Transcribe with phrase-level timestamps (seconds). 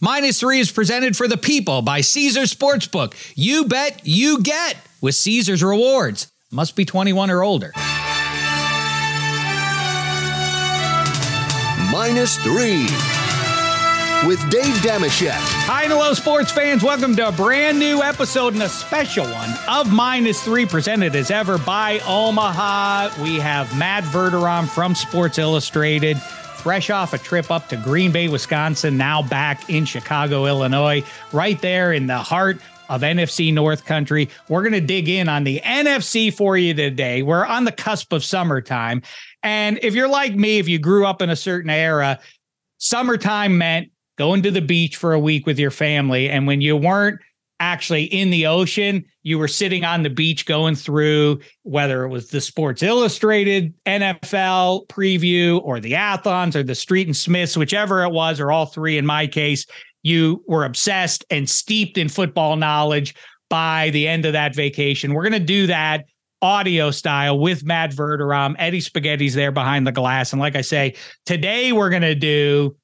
[0.00, 3.14] Minus three is presented for the people by Caesars Sportsbook.
[3.34, 6.30] You bet, you get with Caesars Rewards.
[6.52, 7.72] Must be 21 or older.
[11.90, 12.82] Minus three
[14.28, 15.30] with Dave Dameshek.
[15.64, 16.82] Hi and hello, sports fans.
[16.82, 21.30] Welcome to a brand new episode and a special one of Minus Three, presented as
[21.30, 23.22] ever by Omaha.
[23.22, 26.20] We have Matt Verderame from Sports Illustrated
[26.66, 31.00] fresh off a trip up to Green Bay, Wisconsin, now back in Chicago, Illinois,
[31.30, 34.28] right there in the heart of NFC North Country.
[34.48, 37.22] We're going to dig in on the NFC for you today.
[37.22, 39.02] We're on the cusp of summertime.
[39.44, 42.18] And if you're like me, if you grew up in a certain era,
[42.78, 46.28] summertime meant going to the beach for a week with your family.
[46.28, 47.20] And when you weren't
[47.60, 49.04] actually in the ocean.
[49.22, 54.86] You were sitting on the beach going through whether it was the Sports Illustrated NFL
[54.88, 58.98] preview or the Athlons or the Street and Smiths, whichever it was, or all three
[58.98, 59.66] in my case.
[60.02, 63.14] You were obsessed and steeped in football knowledge
[63.48, 65.14] by the end of that vacation.
[65.14, 66.04] We're going to do that
[66.42, 68.54] audio style with Matt Verderame.
[68.58, 70.32] Eddie Spaghetti's there behind the glass.
[70.32, 72.76] And like I say, today we're going to do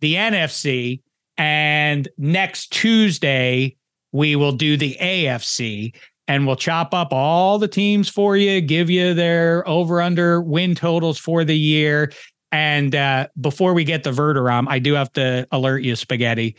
[0.00, 1.00] the NFC.
[1.38, 3.76] And next Tuesday,
[4.16, 5.94] we will do the AFC
[6.26, 10.74] and we'll chop up all the teams for you, give you their over under win
[10.74, 12.10] totals for the year.
[12.50, 16.56] And uh, before we get the Verderame, I do have to alert you, Spaghetti.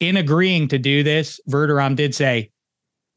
[0.00, 2.50] In agreeing to do this, Verderame did say,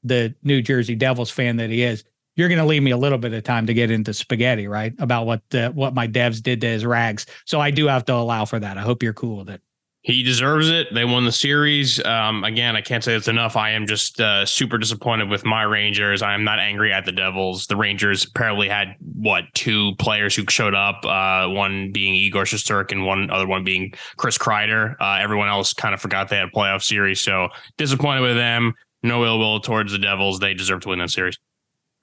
[0.03, 2.03] the New Jersey Devils fan that he is,
[2.35, 4.94] you're going to leave me a little bit of time to get into spaghetti, right?
[4.97, 7.27] About what the, what my devs did to his rags.
[7.45, 8.77] So I do have to allow for that.
[8.77, 9.61] I hope you're cool with it.
[10.03, 10.91] He deserves it.
[10.91, 12.03] They won the series.
[12.03, 13.55] Um, again, I can't say it's enough.
[13.55, 16.23] I am just uh, super disappointed with my Rangers.
[16.23, 17.67] I am not angry at the Devils.
[17.67, 21.05] The Rangers apparently had what two players who showed up.
[21.05, 24.95] Uh, one being Igor Shesterkin, and one other one being Chris Kreider.
[24.99, 27.22] Uh, everyone else kind of forgot they had a playoff series.
[27.22, 28.73] So disappointed with them.
[29.03, 30.39] No ill will towards the Devils.
[30.39, 31.38] They deserve to win that series.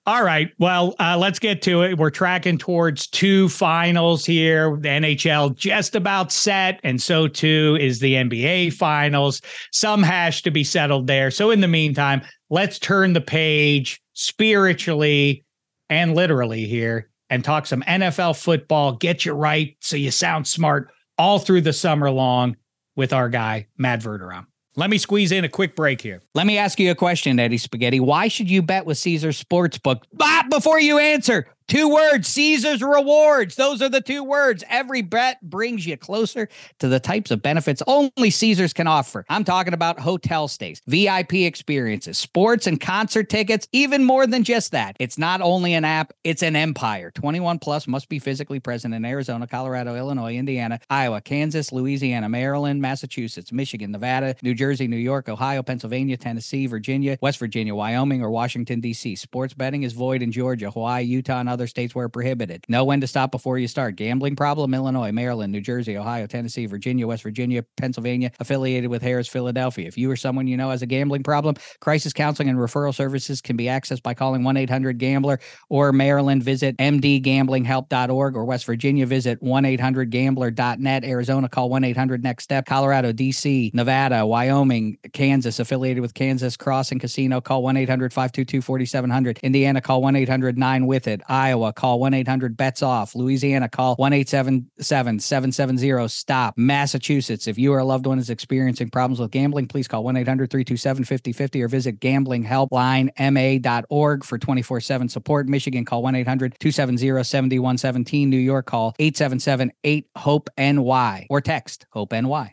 [0.08, 0.50] All right.
[0.58, 1.98] Well, uh, let's get to it.
[1.98, 4.74] We're tracking towards two finals here.
[4.80, 9.42] The NHL just about set, and so too is the NBA finals.
[9.70, 11.30] Some hash to be settled there.
[11.30, 15.44] So, in the meantime, let's turn the page spiritually
[15.90, 18.92] and literally here and talk some NFL football.
[18.92, 22.56] Get you right so you sound smart all through the summer long
[22.96, 24.46] with our guy, Matt Verderame.
[24.78, 26.22] Let me squeeze in a quick break here.
[26.36, 27.98] Let me ask you a question, Eddie Spaghetti.
[27.98, 30.04] Why should you bet with Caesar Sportsbook?
[30.12, 33.54] But before you answer, Two words, Caesar's rewards.
[33.54, 34.64] Those are the two words.
[34.70, 36.48] Every bet brings you closer
[36.78, 39.26] to the types of benefits only Caesars can offer.
[39.28, 44.72] I'm talking about hotel stays, VIP experiences, sports and concert tickets, even more than just
[44.72, 44.96] that.
[44.98, 47.10] It's not only an app, it's an empire.
[47.10, 52.80] 21 plus must be physically present in Arizona, Colorado, Illinois, Indiana, Iowa, Kansas, Louisiana, Maryland,
[52.80, 58.30] Massachusetts, Michigan, Nevada, New Jersey, New York, Ohio, Pennsylvania, Tennessee, Virginia, West Virginia, Wyoming, or
[58.30, 59.16] Washington, D.C.
[59.16, 62.64] Sports betting is void in Georgia, Hawaii, Utah, and other states where prohibited.
[62.68, 63.96] Know when to stop before you start.
[63.96, 69.28] Gambling problem, Illinois, Maryland, New Jersey, Ohio, Tennessee, Virginia, West Virginia, Pennsylvania, affiliated with Harrah's,
[69.28, 69.86] Philadelphia.
[69.86, 73.40] If you or someone you know has a gambling problem, crisis counseling and referral services
[73.40, 79.06] can be accessed by calling 1 800 Gambler or Maryland, visit mdgamblinghelp.org or West Virginia,
[79.06, 81.04] visit 1 800 gambler.net.
[81.04, 82.66] Arizona, call 1 800 Next Step.
[82.66, 89.38] Colorado, DC, Nevada, Wyoming, Kansas, affiliated with Kansas Crossing Casino, call 1 800 522 4700.
[89.42, 91.22] Indiana, call 1 800 9 with it.
[91.48, 93.14] Iowa, call 1 800 bets off.
[93.14, 96.54] Louisiana, call 1 877 770 stop.
[96.56, 100.14] Massachusetts, if you or a loved one is experiencing problems with gambling, please call 1
[100.16, 105.48] 800 327 5050 or visit gamblinghelplinema.org for 24 7 support.
[105.48, 108.28] Michigan, call 1 800 270 7117.
[108.28, 112.52] New York, call 877 8 HOPE NY or text HOPE NY.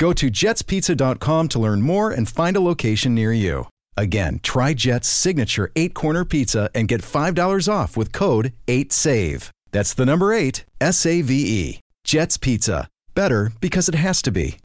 [0.00, 3.68] Go to jetspizza.com to learn more and find a location near you.
[3.98, 9.50] Again, try Jet's signature eight corner pizza and get $5 off with code 8SAVE.
[9.72, 11.80] That's the number eight, S A V E.
[12.02, 12.88] Jet's Pizza.
[13.14, 14.56] Better because it has to be.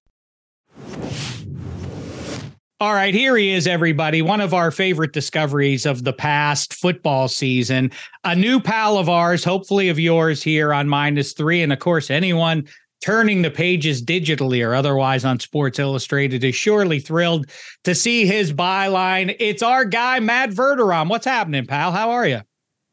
[2.79, 4.21] All right, here he is, everybody.
[4.21, 7.91] One of our favorite discoveries of the past football season.
[8.23, 11.61] A new pal of ours, hopefully of yours, here on minus three.
[11.61, 12.67] And of course, anyone
[13.01, 17.47] turning the pages digitally or otherwise on Sports Illustrated is surely thrilled
[17.83, 19.35] to see his byline.
[19.39, 21.09] It's our guy, Matt Verderame.
[21.09, 21.91] What's happening, pal?
[21.91, 22.41] How are you?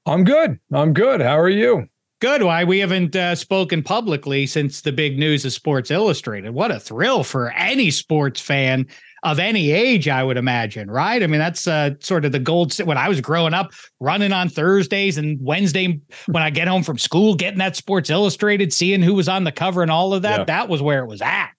[0.07, 0.59] I'm good.
[0.73, 1.21] I'm good.
[1.21, 1.87] How are you?
[2.21, 2.43] Good.
[2.43, 6.51] Why we haven't uh, spoken publicly since the big news of Sports Illustrated.
[6.51, 8.87] What a thrill for any sports fan
[9.23, 11.23] of any age, I would imagine, right?
[11.23, 12.77] I mean, that's uh, sort of the gold.
[12.79, 16.99] When I was growing up, running on Thursdays and Wednesday when I get home from
[16.99, 20.41] school, getting that Sports Illustrated, seeing who was on the cover and all of that,
[20.41, 20.45] yeah.
[20.45, 21.51] that was where it was at.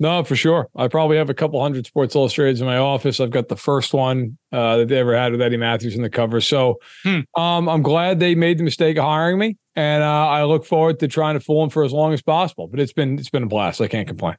[0.00, 0.68] No, for sure.
[0.76, 3.18] I probably have a couple hundred Sports Illustrateds in my office.
[3.18, 6.10] I've got the first one uh, that they ever had with Eddie Mathews in the
[6.10, 6.40] cover.
[6.40, 7.20] So hmm.
[7.34, 11.00] um, I'm glad they made the mistake of hiring me, and uh, I look forward
[11.00, 12.68] to trying to fool them for as long as possible.
[12.68, 13.80] But it's been it's been a blast.
[13.80, 14.36] I can't complain.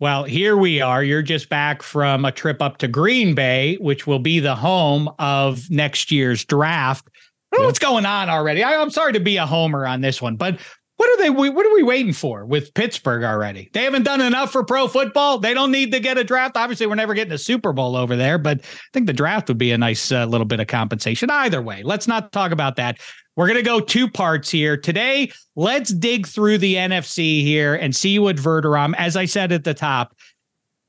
[0.00, 1.02] Well, here we are.
[1.02, 5.10] You're just back from a trip up to Green Bay, which will be the home
[5.18, 7.08] of next year's draft.
[7.50, 8.62] What's going on already?
[8.62, 10.60] I, am sorry to be a homer on this one, but
[10.98, 11.30] what are they?
[11.30, 13.70] What are we waiting for with Pittsburgh already?
[13.72, 15.38] They haven't done enough for pro football.
[15.38, 16.56] They don't need to get a draft.
[16.56, 19.58] Obviously, we're never getting a Super Bowl over there, but I think the draft would
[19.58, 21.30] be a nice uh, little bit of compensation.
[21.30, 22.98] Either way, let's not talk about that.
[23.36, 24.76] We're going to go two parts here.
[24.76, 29.62] Today, let's dig through the NFC here and see what Verderame, as I said at
[29.62, 30.16] the top,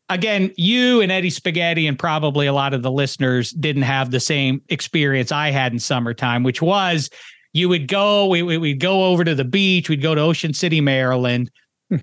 [0.09, 4.19] again, you and Eddie Spaghetti and probably a lot of the listeners didn't have the
[4.19, 7.11] same experience I had in summertime, which was
[7.53, 10.53] you would go, we, we, would go over to the beach, we'd go to Ocean
[10.53, 11.51] City, Maryland.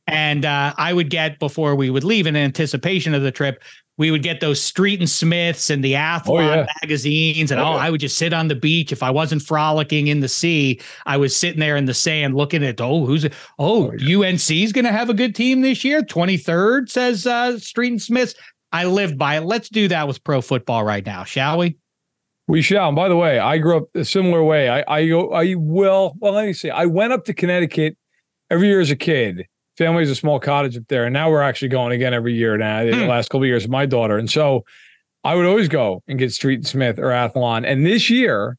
[0.07, 3.63] and uh, I would get before we would leave in anticipation of the trip,
[3.99, 6.67] we would get those Street and Smiths and the Athlon oh, yeah.
[6.83, 7.77] magazines, and oh, yeah.
[7.77, 8.93] I would just sit on the beach.
[8.93, 12.65] If I wasn't frolicking in the sea, I was sitting there in the sand looking
[12.65, 14.19] at oh, who's oh, oh yeah.
[14.19, 16.03] UNC is going to have a good team this year.
[16.03, 18.35] Twenty third says uh, Street and Smiths.
[18.73, 19.45] I lived by it.
[19.45, 21.79] Let's do that with pro football right now, shall we?
[22.49, 22.89] We shall.
[22.89, 24.69] And by the way, I grew up a similar way.
[24.69, 26.15] I I I will.
[26.19, 26.71] Well, let me see.
[26.71, 27.97] I went up to Connecticut
[28.51, 29.47] every year as a kid
[29.77, 32.57] family has a small cottage up there, and now we're actually going again every year
[32.57, 32.85] now.
[32.85, 33.09] The hmm.
[33.09, 34.65] last couple of years with my daughter, and so
[35.25, 37.67] I would always go and get Street and Smith or Athlon.
[37.67, 38.57] And this year,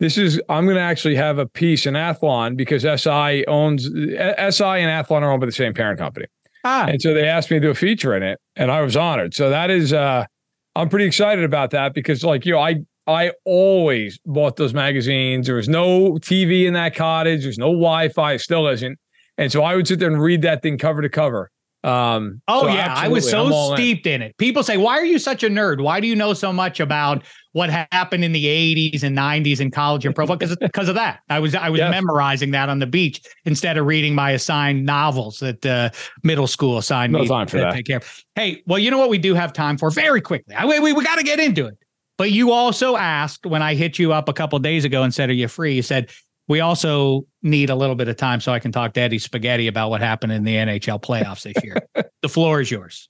[0.00, 3.94] this is I'm going to actually have a piece in Athlon because SI owns SI
[3.94, 6.26] and Athlon are owned by the same parent company.
[6.64, 6.86] Ah.
[6.86, 9.34] And so they asked me to do a feature in it, and I was honored.
[9.34, 10.26] So that is, uh,
[10.76, 12.76] I'm pretty excited about that because, like you know, I
[13.06, 15.46] I always bought those magazines.
[15.46, 17.42] There was no TV in that cottage.
[17.42, 18.36] There's no Wi-Fi.
[18.36, 18.98] Still isn't.
[19.38, 21.50] And so I would sit there and read that thing cover to cover.
[21.84, 24.22] Um, oh so yeah, I was so steeped in.
[24.22, 24.22] in.
[24.22, 24.38] it.
[24.38, 25.82] People say, "Why are you such a nerd?
[25.82, 29.72] Why do you know so much about what happened in the '80s and '90s in
[29.72, 31.90] college and pro?" Because because of that, I was I was yes.
[31.90, 35.90] memorizing that on the beach instead of reading my assigned novels that uh,
[36.22, 37.74] middle school assigned no me time for to that.
[37.74, 38.00] take care.
[38.36, 40.54] Hey, well, you know what we do have time for very quickly.
[40.54, 41.76] I, we we, we got to get into it.
[42.22, 45.28] But you also asked when I hit you up a couple days ago and said,
[45.28, 46.12] "Are you free?" You said,
[46.46, 49.66] we also need a little bit of time so I can talk to Eddie Spaghetti
[49.66, 51.78] about what happened in the NHL playoffs this year.
[52.22, 53.08] the floor is yours.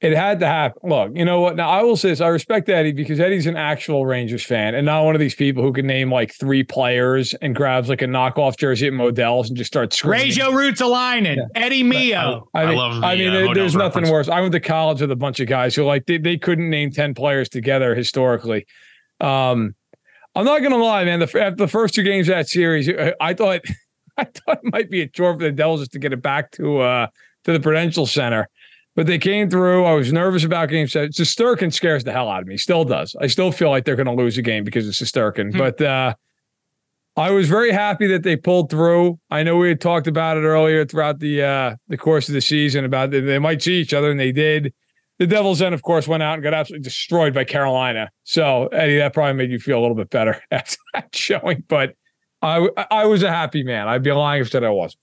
[0.00, 0.88] It had to happen.
[0.88, 1.56] Look, you know what?
[1.56, 4.86] Now I will say this: I respect Eddie because Eddie's an actual Rangers fan and
[4.86, 8.06] not one of these people who can name like three players and grabs like a
[8.06, 10.28] knockoff jersey at Modell's and just starts screaming.
[10.28, 11.42] Reijo Ruotsalainen, yeah.
[11.54, 12.48] Eddie Mio.
[12.54, 13.00] I, mean, I love.
[13.00, 14.10] The, I mean, uh, there's nothing reference.
[14.10, 14.28] worse.
[14.30, 16.90] I went to college with a bunch of guys who like they, they couldn't name
[16.90, 18.66] ten players together historically.
[19.20, 19.74] Um,
[20.34, 21.20] I'm not gonna lie, man.
[21.20, 22.88] The after the first two games of that series,
[23.20, 23.60] I thought
[24.16, 26.52] I thought it might be a chore for the Devils just to get it back
[26.52, 27.06] to uh
[27.44, 28.48] to the Prudential Center.
[28.96, 29.84] But they came through.
[29.84, 31.10] I was nervous about game set.
[31.10, 32.56] Shesterkin scares the hell out of me.
[32.56, 33.14] Still does.
[33.20, 35.52] I still feel like they're going to lose a game because of Shesterkin.
[35.52, 35.58] Hmm.
[35.58, 36.14] But uh,
[37.16, 39.18] I was very happy that they pulled through.
[39.30, 42.40] I know we had talked about it earlier throughout the uh, the course of the
[42.40, 44.72] season about they might see each other, and they did.
[45.18, 48.10] The Devils then, of course, went out and got absolutely destroyed by Carolina.
[48.24, 51.62] So, Eddie, that probably made you feel a little bit better after that showing.
[51.68, 51.94] But
[52.40, 53.86] I, I was a happy man.
[53.86, 54.98] I'd be lying if I said I wasn't.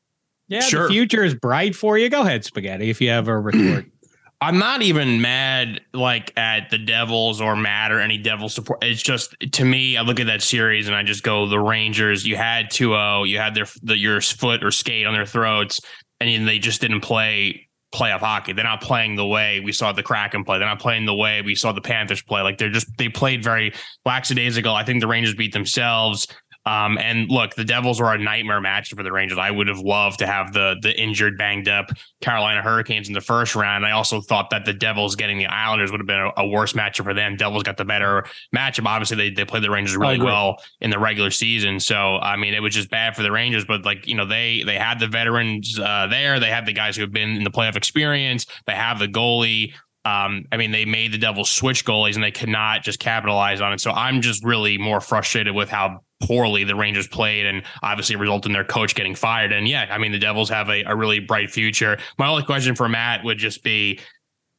[0.48, 0.84] Yeah, sure.
[0.84, 2.10] the future is bright for you.
[2.10, 3.86] Go ahead, Spaghetti, if you have a retort.
[4.40, 8.84] I'm not even mad like at the Devils or mad or any Devil support.
[8.84, 12.26] It's just to me, I look at that series and I just go, the Rangers,
[12.26, 15.82] you had 2-0, you had their the, your foot or skate on their throats,
[16.20, 18.54] and they just didn't play playoff hockey.
[18.54, 20.60] They're not playing the way we saw the Kraken play.
[20.60, 22.42] They're not playing the way we saw the Panthers play.
[22.42, 23.74] Like they're just they played very
[24.06, 24.74] lackadaisical.
[24.74, 26.28] I think the Rangers beat themselves.
[26.68, 29.38] Um, and look, the Devils were a nightmare match for the Rangers.
[29.38, 33.22] I would have loved to have the the injured, banged up Carolina Hurricanes in the
[33.22, 33.86] first round.
[33.86, 36.74] I also thought that the Devils getting the Islanders would have been a, a worse
[36.74, 37.38] matchup for them.
[37.38, 38.86] Devils got the better matchup.
[38.86, 41.80] Obviously, they they played the Rangers really well in the regular season.
[41.80, 43.64] So I mean, it was just bad for the Rangers.
[43.64, 46.38] But like you know, they they had the veterans uh, there.
[46.42, 48.46] They had the guys who have been in the playoff experience.
[48.66, 49.74] They have the goalie.
[50.08, 53.60] Um, I mean, they made the Devils switch goalies and they could not just capitalize
[53.60, 53.82] on it.
[53.82, 58.50] So I'm just really more frustrated with how poorly the Rangers played and obviously resulted
[58.50, 59.52] in their coach getting fired.
[59.52, 61.98] And yeah, I mean, the Devils have a, a really bright future.
[62.18, 64.00] My only question for Matt would just be,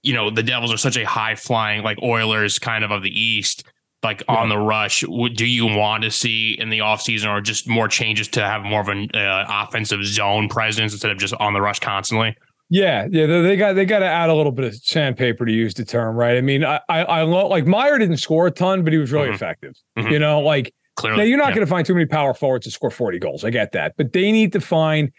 [0.03, 3.19] you know, the Devils are such a high flying, like Oilers kind of of the
[3.19, 3.65] East,
[4.03, 4.37] like yeah.
[4.37, 5.03] on the rush.
[5.35, 8.83] Do you want to see in the offseason or just more changes to have more
[8.83, 12.37] of an uh, offensive zone presence instead of just on the rush constantly?
[12.71, 15.73] Yeah, yeah, they got they got to add a little bit of sandpaper to use
[15.73, 16.37] the term, right?
[16.37, 19.27] I mean, I I, I like Meyer didn't score a ton, but he was really
[19.27, 19.35] mm-hmm.
[19.35, 19.75] effective.
[19.97, 20.13] Mm-hmm.
[20.13, 21.55] You know, like Clearly, now you're not yeah.
[21.55, 23.45] going to find too many power forwards to score 40 goals.
[23.45, 25.13] I get that, but they need to find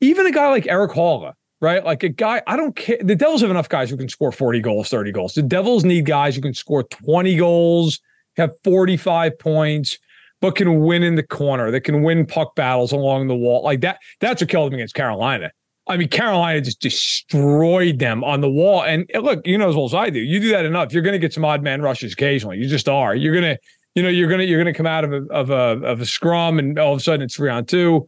[0.00, 1.84] even a guy like Erik Haula, right?
[1.84, 2.42] Like a guy.
[2.46, 2.98] I don't care.
[3.02, 5.34] The Devils have enough guys who can score 40 goals, 30 goals.
[5.34, 8.00] The Devils need guys who can score 20 goals,
[8.36, 9.98] have 45 points
[10.42, 13.62] but can win in the corner, that can win puck battles along the wall.
[13.62, 15.52] Like that, that's what killed them against Carolina.
[15.88, 18.84] I mean, Carolina just destroyed them on the wall.
[18.84, 21.14] And look, you know as well as I do, you do that enough, you're going
[21.14, 22.58] to get some odd man rushes occasionally.
[22.58, 23.14] You just are.
[23.14, 23.60] You're going to,
[23.94, 26.00] you know, you're going to you're going to come out of a of a of
[26.00, 28.06] a scrum, and all of a sudden it's three on two.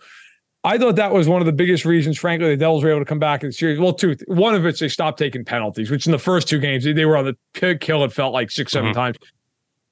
[0.67, 3.05] I thought that was one of the biggest reasons, frankly, the Devils were able to
[3.05, 3.79] come back in the series.
[3.79, 6.85] Well, two, one of it's they stopped taking penalties, which in the first two games
[6.85, 8.03] they were on the kill.
[8.03, 8.95] It felt like 6 7 mm-hmm.
[8.95, 9.19] times.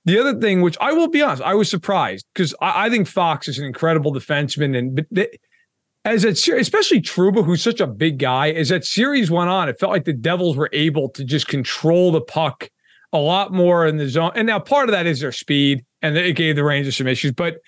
[0.07, 3.07] The other thing, which I will be honest, I was surprised because I, I, think
[3.07, 5.29] Fox is an incredible defenseman, and but they,
[6.05, 9.79] as it especially Trouba, who's such a big guy, as that series went on, it
[9.79, 12.69] felt like the Devils were able to just control the puck
[13.13, 14.33] a lot more in the zone.
[14.35, 17.33] And now part of that is their speed, and it gave the Rangers some issues.
[17.33, 17.59] But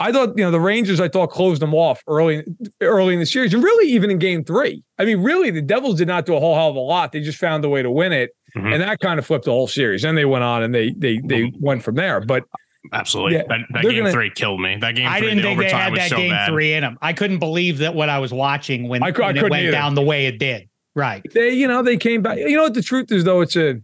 [0.00, 2.44] I thought, you know, the Rangers, I thought closed them off early,
[2.80, 4.82] early in the series, and really even in Game Three.
[4.98, 7.12] I mean, really, the Devils did not do a whole hell of a lot.
[7.12, 8.72] They just found a way to win it, mm-hmm.
[8.72, 10.04] and that kind of flipped the whole series.
[10.04, 11.64] And they went on and they they they mm-hmm.
[11.64, 12.20] went from there.
[12.20, 12.44] But
[12.92, 13.36] Absolutely.
[13.36, 14.76] Yeah, that, that game gonna, three killed me.
[14.76, 16.50] That game three, I three, didn't think they had that so game bad.
[16.50, 16.98] three in them.
[17.00, 19.70] I couldn't believe that what I was watching when, I, when I it went either.
[19.72, 20.68] down the way it did.
[20.94, 21.24] Right.
[21.32, 22.38] They, you know, they came back.
[22.38, 23.40] You know what the truth is though?
[23.40, 23.80] It's a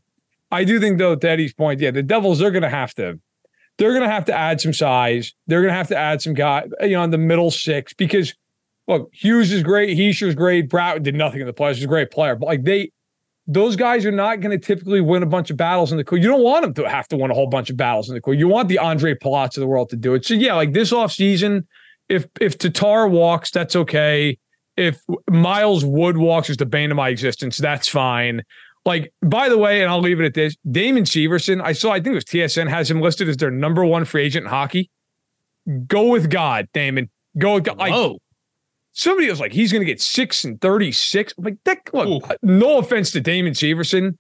[0.53, 3.19] I do think though, to Eddie's point, yeah, the Devils they're gonna have to
[3.79, 5.35] they're gonna have to add some size.
[5.47, 8.35] They're gonna have to add some guy, you know, in the middle six because
[8.87, 12.11] look, Hughes is great, Hischier's great, Brown did nothing in the playoffs, he's a great
[12.11, 12.93] player, but like they
[13.53, 16.19] those guys are not going to typically win a bunch of battles in the core.
[16.19, 18.21] You don't want them to have to win a whole bunch of battles in the
[18.21, 18.33] core.
[18.33, 20.25] You want the Ondrej Palats of the world to do it.
[20.25, 21.67] So yeah, like this offseason,
[22.09, 24.39] if if Tatar walks, that's okay.
[24.77, 27.57] If Miles Wood walks, is the bane of my existence.
[27.57, 28.43] That's fine.
[28.87, 31.61] Like, by the way, and I'll leave it at this: Damon Severson.
[31.61, 31.91] I saw.
[31.91, 34.51] I think it was TSN has him listed as their number one free agent in
[34.51, 34.91] hockey.
[35.89, 37.11] Go with God, Damon.
[37.37, 38.19] Go with God.
[38.93, 41.35] Somebody was like, he's going to get six and 36.
[41.37, 42.35] I'm like, that, look, Ooh.
[42.43, 44.17] no offense to Damon Severson.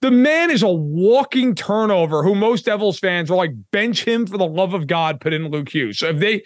[0.00, 4.38] The man is a walking turnover who most Devils fans are like, bench him for
[4.38, 5.98] the love of God, put in Luke Hughes.
[5.98, 6.42] So if they,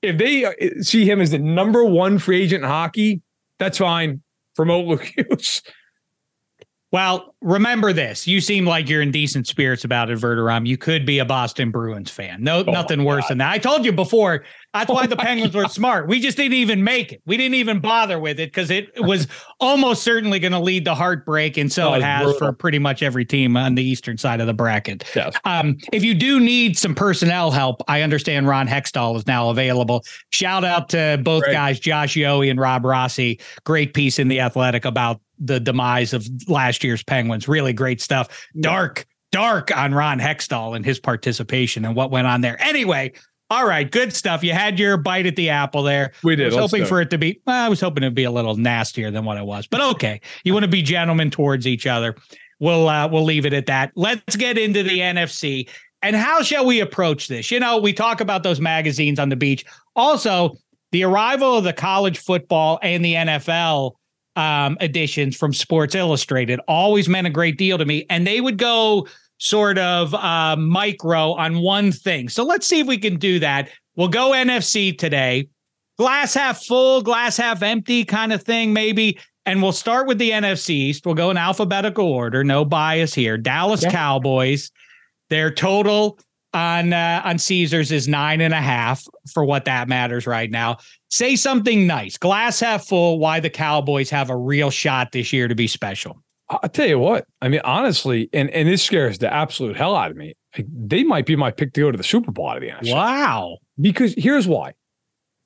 [0.00, 3.20] if they uh, see him as the number one free agent in hockey,
[3.58, 4.22] that's fine.
[4.54, 5.62] Promote Luke Hughes.
[6.92, 8.28] Well, remember this.
[8.28, 10.66] You seem like you're in decent spirits about it, Verderame.
[10.66, 12.42] You could be a Boston Bruins fan.
[12.42, 13.30] No, oh nothing worse God.
[13.30, 13.52] than that.
[13.52, 14.44] I told you before.
[14.72, 15.64] That's oh why the Penguins God.
[15.64, 16.06] were smart.
[16.06, 17.22] We just didn't even make it.
[17.26, 19.26] We didn't even bother with it because it was
[19.58, 22.38] almost certainly going to lead to heartbreak, and so it has brutal.
[22.38, 25.04] for pretty much every team on the eastern side of the bracket.
[25.14, 25.34] Yes.
[25.44, 30.04] Um, if you do need some personnel help, I understand Ron Hextall is now available.
[30.30, 31.52] Shout out to both Great.
[31.52, 33.40] guys, Josh Yohe and Rob Rossi.
[33.64, 37.48] Great piece in the Athletic about the demise of last year's Penguins.
[37.48, 38.46] Really great stuff.
[38.60, 42.60] Dark, dark on Ron Hextall and his participation and what went on there.
[42.60, 43.12] Anyway,
[43.48, 44.42] all right, good stuff.
[44.42, 46.12] You had your bite at the apple there.
[46.24, 46.52] We did.
[46.52, 47.40] I was hoping for it to be.
[47.46, 50.20] Well, I was hoping it'd be a little nastier than what it was, but okay.
[50.44, 52.16] You want to be gentlemen towards each other.
[52.58, 53.92] We'll uh, we'll leave it at that.
[53.94, 55.68] Let's get into the NFC.
[56.02, 57.50] And how shall we approach this?
[57.50, 59.64] You know, we talk about those magazines on the beach.
[59.94, 60.56] Also,
[60.92, 63.92] the arrival of the college football and the NFL
[64.36, 68.06] um, editions from Sports Illustrated always meant a great deal to me.
[68.10, 69.06] And they would go
[69.38, 72.28] sort of uh, micro on one thing.
[72.28, 73.70] So let's see if we can do that.
[73.96, 75.48] We'll go NFC today.
[75.98, 79.18] Glass half full, glass half empty kind of thing, maybe.
[79.46, 81.06] And we'll start with the NFC East.
[81.06, 83.38] We'll go in alphabetical order, no bias here.
[83.38, 83.90] Dallas yeah.
[83.90, 84.70] Cowboys,
[85.30, 86.18] their total
[86.56, 90.78] on uh, on Caesars is nine and a half for what that matters right now.
[91.10, 93.18] Say something nice, glass half full.
[93.18, 96.22] Why the Cowboys have a real shot this year to be special?
[96.48, 97.26] I'll tell you what.
[97.42, 100.34] I mean, honestly, and and this scares the absolute hell out of me.
[100.56, 102.70] like, they might be my pick to go to the Super Bowl out of the
[102.70, 102.94] NFC.
[102.94, 103.58] Wow.
[103.78, 104.72] Because here's why.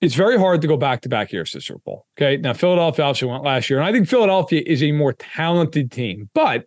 [0.00, 2.06] It's very hard to go back to back years to the Super Bowl.
[2.16, 2.36] Okay.
[2.36, 6.30] Now, Philadelphia obviously went last year, and I think Philadelphia is a more talented team,
[6.32, 6.66] but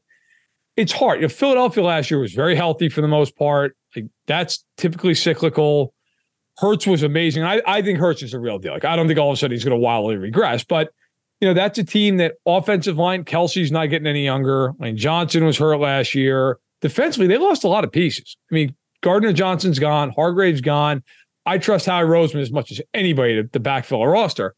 [0.75, 1.21] it's hard.
[1.21, 3.75] You know, Philadelphia last year was very healthy for the most part.
[3.95, 5.93] Like that's typically cyclical.
[6.57, 7.43] Hurts was amazing.
[7.43, 8.73] I, I think Hurts is a real deal.
[8.73, 10.91] Like I don't think all of a sudden he's going to wildly regress, but
[11.41, 13.25] you know that's a team that offensive line.
[13.25, 14.73] Kelce's not getting any younger.
[14.79, 16.59] Lane Johnson was hurt last year.
[16.81, 18.37] Defensively, they lost a lot of pieces.
[18.51, 20.11] I mean, Gardner Johnson's gone.
[20.11, 21.03] Hargrave's gone.
[21.45, 24.55] I trust Howie Roseman as much as anybody to, to backfill a roster.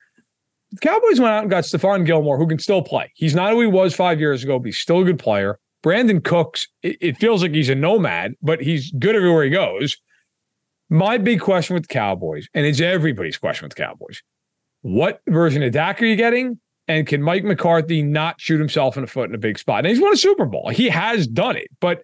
[0.72, 3.12] The Cowboys went out and got Stephon Gilmore, who can still play.
[3.16, 5.60] He's not who he was five years ago, but he's still a good player.
[5.86, 9.98] Brandin Cooks, it, it feels like he's a nomad, but he's good everywhere he goes.
[10.90, 14.24] My big question with Cowboys, and it's everybody's question with Cowboys,
[14.82, 16.60] what version of Dak are you getting?
[16.88, 19.80] And can Mike McCarthy not shoot himself in the foot in a big spot?
[19.80, 20.70] And he's won a Super Bowl.
[20.70, 21.68] He has done it.
[21.80, 22.04] But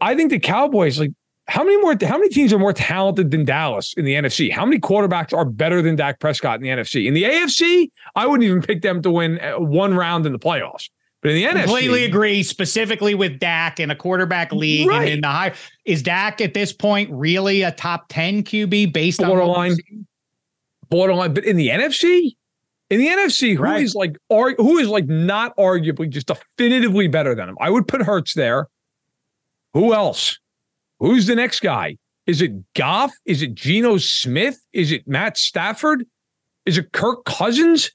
[0.00, 1.12] I think the Cowboys, like,
[1.46, 4.52] how many more, how many teams are more talented than Dallas in the NFC?
[4.52, 7.06] How many quarterbacks are better than Dak Prescott in the NFC?
[7.06, 10.38] In the AFC, I wouldn't even pick them to win uh, one round in the
[10.38, 10.90] playoffs.
[11.20, 12.42] But in the NFC, completely agree.
[12.42, 15.02] Specifically with Dak in a quarterback league right.
[15.02, 15.52] and in the high,
[15.84, 20.06] is Dak at this point really a top ten QB based borderline, on
[20.90, 21.34] borderline?
[21.34, 22.36] But in the NFC,
[22.90, 23.82] in the NFC, who right.
[23.82, 27.56] is like ar- who is like not arguably just definitively better than him?
[27.60, 28.68] I would put Hurts there.
[29.74, 30.38] Who else?
[31.00, 31.96] Who's the next guy?
[32.26, 33.12] Is it Goff?
[33.24, 34.58] Is it Geno Smith?
[34.72, 36.04] Is it Matt Stafford?
[36.64, 37.90] Is it Kirk Cousins?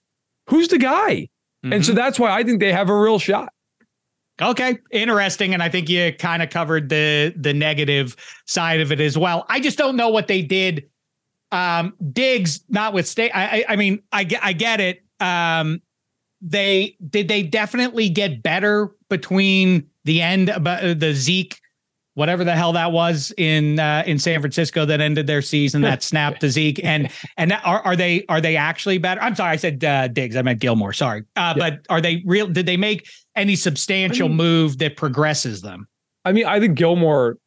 [0.48, 1.30] Who's the guy?
[1.64, 1.74] Mm-hmm.
[1.74, 1.98] And so mm-hmm.
[1.98, 3.54] that's why I think they have a real shot.
[4.42, 8.16] Okay, interesting, and I think you kind of covered the the negative
[8.46, 9.46] side of it as well.
[9.48, 10.90] I just don't know what they did.
[11.52, 15.04] Um, Diggs, notwithstanding, I, I, I mean, I get, I get it.
[15.20, 15.82] Um,
[16.42, 21.60] they did they definitely get better between the end, but uh, the Zeke
[22.16, 26.04] whatever the hell that was in uh, in San Francisco that ended their season that
[26.04, 29.22] snapped to Zeke and and are are they are they actually better?
[29.22, 30.94] I'm sorry, I said uh, Diggs, I meant Gilmore.
[30.94, 31.70] Sorry, uh, yeah.
[31.70, 32.48] but are they real?
[32.48, 35.88] Did they make any substantial I mean, move that progresses them?
[36.26, 37.38] I mean, I think Gilmore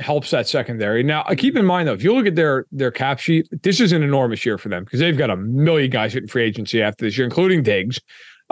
[0.00, 1.02] helps that secondary.
[1.02, 3.80] Now, uh, keep in mind though, if you look at their their cap sheet, this
[3.80, 6.82] is an enormous year for them because they've got a million guys hitting free agency
[6.82, 8.00] after this year, including Diggs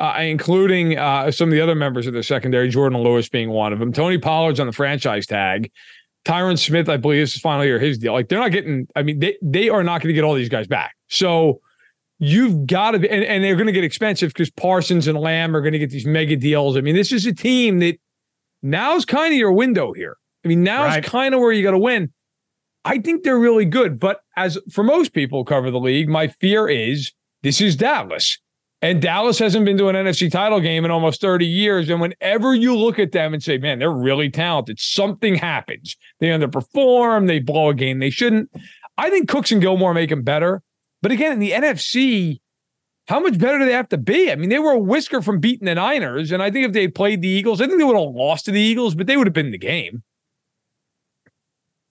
[0.02, 3.72] uh, including uh, some of the other members of the secondary, Jordan Lewis being one
[3.72, 3.92] of them.
[3.92, 5.70] Tony Pollard's on the franchise tag.
[6.24, 8.12] Tyron Smith, I believe this is finally year his deal.
[8.12, 8.88] Like they're not getting.
[8.96, 10.96] I mean, they they are not going to get all these guys back.
[11.06, 11.60] So
[12.18, 15.54] you've got to be, and, and they're going to get expensive because Parsons and Lamb
[15.54, 16.76] are going to get these mega deals.
[16.76, 17.96] I mean, this is a team that
[18.60, 20.16] now's kind of your window here.
[20.44, 21.04] I mean, now's right.
[21.04, 22.12] kind of where you got to win.
[22.84, 26.68] I think they're really good, but as for most people cover the league, my fear
[26.68, 27.12] is
[27.44, 28.38] this is Dallas.
[28.82, 31.88] And Dallas hasn't been to an NFC title game in almost 30 years.
[31.88, 35.96] And whenever you look at them and say, man, they're really talented, something happens.
[36.18, 38.50] They underperform, they blow a game they shouldn't.
[38.98, 40.62] I think Cooks and Gilmore make them better.
[41.00, 42.40] But again, in the NFC,
[43.06, 44.32] how much better do they have to be?
[44.32, 46.32] I mean, they were a whisker from beating the Niners.
[46.32, 48.50] And I think if they played the Eagles, I think they would have lost to
[48.50, 50.02] the Eagles, but they would have been in the game.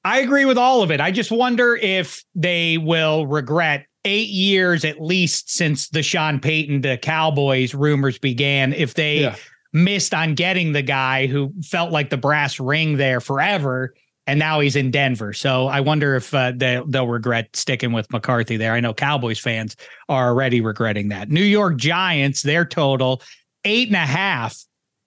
[0.04, 1.00] I agree with all of it.
[1.00, 6.82] I just wonder if they will regret eight years at least since the Sean Payton
[6.84, 8.74] to Cowboys rumors began.
[8.74, 9.36] If they yeah.
[9.74, 13.94] missed on getting the guy who felt like the brass ring there forever,
[14.28, 15.34] and now he's in Denver.
[15.34, 18.74] So I wonder if uh, they, they'll regret sticking with McCarthy there.
[18.74, 19.76] I know Cowboys fans
[20.10, 21.30] are already regretting that.
[21.30, 23.22] New York Giants, their total
[23.66, 24.58] eight and a half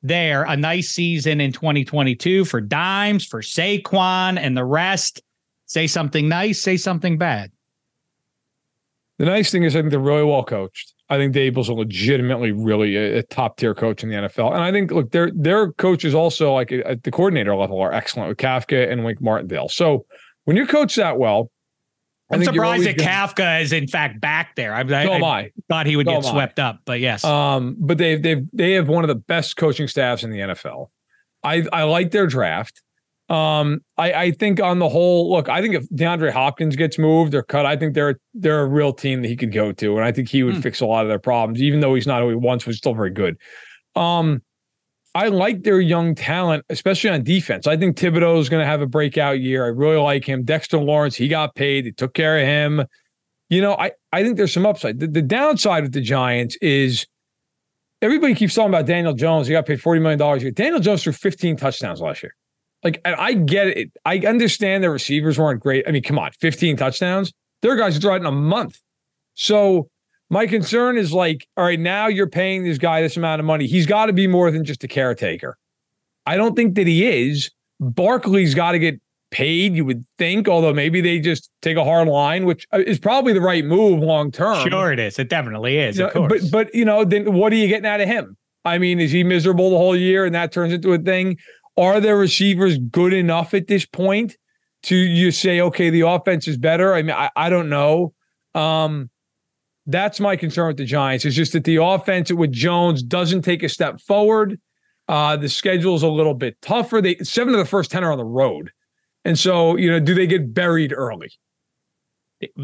[0.03, 0.45] there.
[0.45, 5.23] A nice season in 2022 for Dimes, for Saquon, and the rest.
[5.67, 7.51] Say something nice, say something bad.
[9.19, 10.93] The nice thing is, I think they're really well coached.
[11.09, 14.63] I think Daboll's a legitimately really a, a top tier coach in the NFL, and
[14.63, 18.39] I think look, their their coaches also like at the coordinator level are excellent with
[18.39, 19.69] Kafka and Wink Martindale.
[19.69, 20.07] So
[20.45, 21.51] when you coach that well,
[22.31, 24.75] I'm surprised that gonna, Kafka is in fact back there.
[24.75, 27.23] I, so I, I thought he would so get swept up, but yes.
[27.23, 30.89] Um, but they they they have one of the best coaching staffs in the NFL.
[31.43, 32.83] I I like their draft.
[33.31, 37.35] Um, I, I think on the whole, look, I think if DeAndre Hopkins gets moved
[37.35, 40.05] or cut, I think they're they're a real team that he could go to, and
[40.05, 40.61] I think he would hmm.
[40.61, 42.77] fix a lot of their problems, even though he's not who he once was.
[42.77, 43.39] Still very good.
[43.97, 44.43] Um,
[45.15, 47.67] I like their young talent, especially on defense.
[47.67, 49.65] I think Thibodeaux is going to have a breakout year.
[49.65, 50.43] I really like him.
[50.43, 51.87] Dexter Lawrence, he got paid.
[51.87, 52.85] They took care of him.
[53.49, 54.99] You know, I, I think there's some upside.
[54.99, 57.07] The, the downside with the Giants is
[58.03, 59.47] everybody keeps talking about Daniel Jones.
[59.47, 60.51] He got paid $40 million a year.
[60.51, 62.35] Daniel Jones threw 15 touchdowns last year.
[62.85, 63.93] Like, I get it.
[64.05, 65.89] I understand the receivers weren't great.
[65.89, 67.33] I mean, come on, 15 touchdowns.
[67.63, 68.79] There are guys who throw it in a month.
[69.33, 69.89] So
[70.29, 73.67] my concern is like, all right, now you're paying this guy this amount of money.
[73.67, 75.57] He's got to be more than just a caretaker.
[76.27, 77.51] I don't think that he is.
[77.81, 79.75] Barkley's got to get paid.
[79.75, 83.33] You would think, although maybe they just take a hard line, which uh, is probably
[83.33, 84.67] the right move long term.
[84.69, 85.19] Sure, it is.
[85.19, 85.99] It definitely is.
[85.99, 88.37] You know, but but you know, then what are you getting out of him?
[88.65, 91.37] I mean, is he miserable the whole year, and that turns into a thing?
[91.77, 94.37] Are their receivers good enough at this point
[94.85, 96.95] to you say, okay, the offense is better?
[96.95, 98.15] I mean, I, I don't know.
[98.55, 99.11] Um,
[99.87, 101.25] that's my concern with the Giants.
[101.25, 104.59] Is just that the offense with Jones doesn't take a step forward.
[105.09, 107.03] Uh, the schedule is a little bit tougher.
[107.03, 108.71] They seven of the first ten are on the road,
[109.25, 111.31] and so you know, do they get buried early?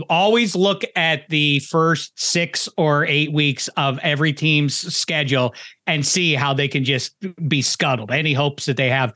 [0.09, 5.55] Always look at the first six or eight weeks of every team's schedule
[5.87, 7.15] and see how they can just
[7.49, 8.11] be scuttled.
[8.11, 9.13] Any hopes that they have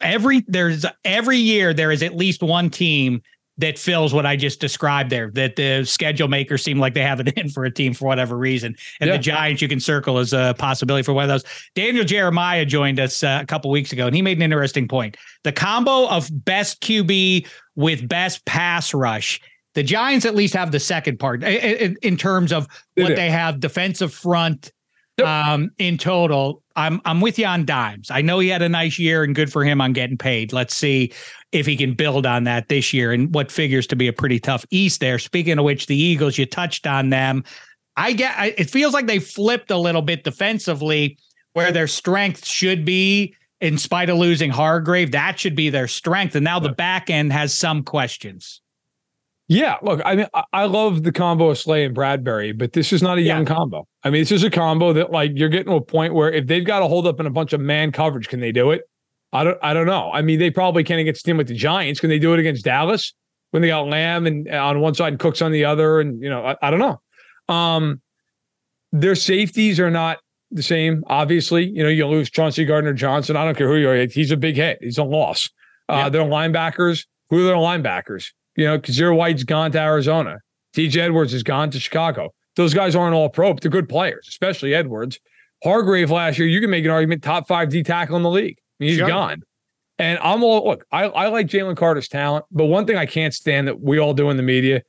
[0.00, 3.22] every there's every year there is at least one team
[3.60, 5.30] that fills what I just described there.
[5.30, 8.36] That the schedule makers seem like they have it in for a team for whatever
[8.36, 9.16] reason, and yeah.
[9.16, 11.44] the Giants you can circle as a possibility for one of those.
[11.74, 15.16] Daniel Jeremiah joined us uh, a couple weeks ago, and he made an interesting point.
[15.44, 19.40] The combo of best QB with best pass rush
[19.74, 23.60] the Giants at least have the second part in, in terms of what they have
[23.60, 24.72] defensive front
[25.24, 26.62] um, in total.
[26.76, 28.10] I'm I'm with you on dimes.
[28.10, 30.52] I know he had a nice year and good for him on getting paid.
[30.52, 31.12] Let's see
[31.52, 34.38] if he can build on that this year and what figures to be a pretty
[34.38, 35.18] tough East there.
[35.18, 37.44] Speaking of which, the Eagles, you touched on them.
[37.96, 41.18] I get it feels like they flipped a little bit defensively
[41.52, 45.10] where their strength should be in spite of losing Hargrave.
[45.10, 46.34] That should be their strength.
[46.34, 48.60] And now the back end has some questions.
[49.50, 53.02] Yeah, look, I mean, I love the combo of Slay and Bradbury, but this is
[53.02, 53.84] not a young combo.
[54.04, 56.46] I mean, this is a combo that like you're getting to a point where if
[56.46, 58.82] they've got to hold up in a bunch of man coverage, can they do it?
[59.32, 60.08] I don't, I don't know.
[60.12, 61.98] I mean, they probably can't against team with the Giants.
[61.98, 63.12] Can they do it against Dallas
[63.50, 65.98] when they got Lamb and uh, on one side and Cooks on the other?
[65.98, 67.00] And you know, I, I don't know.
[67.52, 68.00] Um,
[68.92, 70.18] their safeties are not
[70.52, 71.02] the same.
[71.08, 73.34] Obviously, you know, you lose Chauncey Gardner Johnson.
[73.34, 74.06] I don't care who you are.
[74.06, 74.78] He's a big hit.
[74.80, 75.50] He's a loss.
[75.88, 76.08] Uh, yeah.
[76.08, 77.04] Their linebackers.
[77.30, 78.30] Who are their linebackers?
[78.60, 80.36] You know, Kyzir White's gone to Arizona.
[80.76, 82.34] TJ Edwards has gone to Chicago.
[82.56, 85.18] Those guys aren't all pro, but they're good players, especially Edwards.
[85.64, 88.58] Hargrave last year, you can make an argument top five D tackle in the league.
[88.58, 89.08] I mean, he's sure.
[89.08, 89.40] gone.
[89.98, 93.32] And I'm all look, I, I like Jalen Carter's talent, but one thing I can't
[93.32, 94.82] stand that we all do in the media,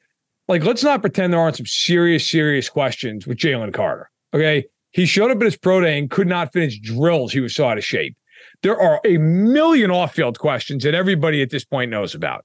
[0.50, 4.12] like let's not pretend there aren't some serious, serious questions with Jalen Carter.
[4.34, 4.66] Okay.
[4.90, 7.32] He showed up at his pro day and could not finish drills.
[7.32, 8.18] He was so out of shape.
[8.64, 12.44] There are a million off-field questions that everybody at this point knows about.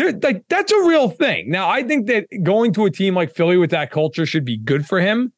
[0.00, 1.50] They're, like that's a real thing.
[1.50, 4.56] Now, I think that going to a team like Philly with that culture should be
[4.56, 5.30] good for him.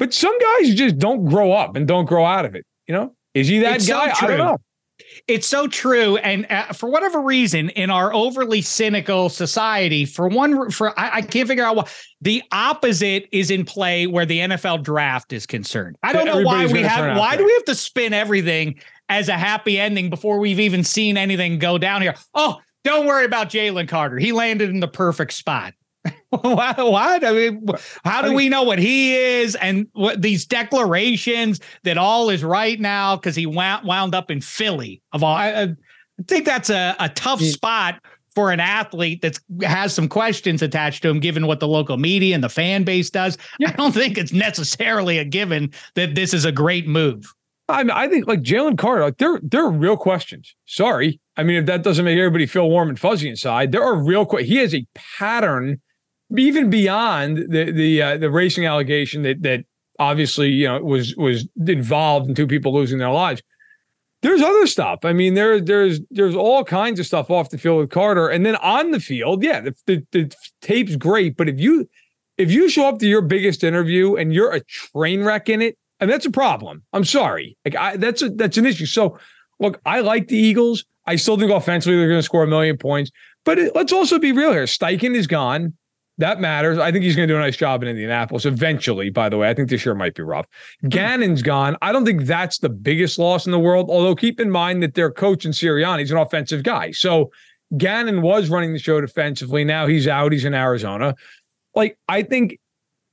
[0.00, 2.66] But some guys just don't grow up and don't grow out of it.
[2.88, 4.12] You know, is he that it's guy?
[4.12, 4.58] So I don't know.
[5.28, 10.70] It's so true, and uh, for whatever reason, in our overly cynical society, for one,
[10.70, 11.84] for I, I, can't figure out why
[12.20, 15.96] the opposite is in play where the NFL draft is concerned.
[16.02, 17.16] I don't know why we have.
[17.16, 21.16] Why do we have to spin everything as a happy ending before we've even seen
[21.16, 22.14] anything go down here?
[22.34, 24.18] Oh, don't worry about Jalen Carter.
[24.18, 25.74] He landed in the perfect spot.
[26.28, 27.24] what, what?
[27.24, 27.66] I mean,
[28.04, 32.78] how do we know what he is and what these declarations that all is right
[32.78, 35.34] now because he wound, wound up in Philly of all?
[35.34, 35.76] I, I
[36.28, 38.00] think that's a, a tough spot
[38.34, 42.34] for an athlete that has some questions attached to him, given what the local media
[42.34, 43.38] and the fan base does.
[43.58, 43.70] Yeah.
[43.70, 47.32] I don't think it's necessarily a given that this is a great move.
[47.68, 50.54] I mean, I think like Jalen Carter, like there, there are real questions.
[50.66, 53.96] Sorry, I mean, if that doesn't make everybody feel warm and fuzzy inside, there are
[53.96, 54.26] real.
[54.26, 55.80] Qu- he has a pattern,
[56.36, 59.64] even beyond the the uh, the racing allegation that that
[59.98, 63.42] obviously you know was was involved in two people losing their lives.
[64.20, 65.00] There's other stuff.
[65.04, 68.44] I mean, there there's there's all kinds of stuff off the field with Carter, and
[68.44, 71.36] then on the field, yeah, the, the, the tape's great.
[71.36, 71.88] But if you
[72.36, 75.78] if you show up to your biggest interview and you're a train wreck in it,
[76.00, 76.82] and that's a problem.
[76.92, 78.86] I'm sorry, like I, that's a that's an issue.
[78.86, 79.18] So,
[79.60, 80.84] look, I like the Eagles.
[81.06, 83.10] I still think offensively they're going to score a million points.
[83.44, 84.64] But it, let's also be real here.
[84.64, 85.74] Steichen is gone.
[86.18, 86.78] That matters.
[86.78, 89.48] I think he's going to do a nice job in Indianapolis eventually, by the way.
[89.50, 90.46] I think this year might be rough.
[90.80, 90.88] Hmm.
[90.88, 91.76] Gannon's gone.
[91.82, 94.94] I don't think that's the biggest loss in the world, although keep in mind that
[94.94, 96.92] their coach in Sirianni is an offensive guy.
[96.92, 97.30] So
[97.76, 99.64] Gannon was running the show defensively.
[99.64, 100.32] Now he's out.
[100.32, 101.16] He's in Arizona.
[101.74, 102.58] Like, I think,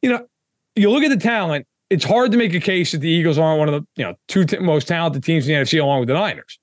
[0.04, 0.28] you know,
[0.76, 3.60] you look at the talent, it's hard to make a case that the Eagles aren't
[3.60, 6.08] one of the, you know, two t- most talented teams in the NFC along with
[6.08, 6.58] the Niners.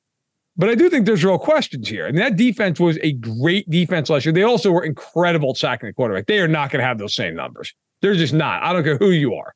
[0.57, 2.07] But I do think there's real questions here.
[2.07, 4.33] I And that defense was a great defense last year.
[4.33, 6.27] They also were incredible sacking the quarterback.
[6.27, 7.75] They are not going to have those same numbers.
[8.01, 8.63] They're just not.
[8.63, 9.55] I don't care who you are.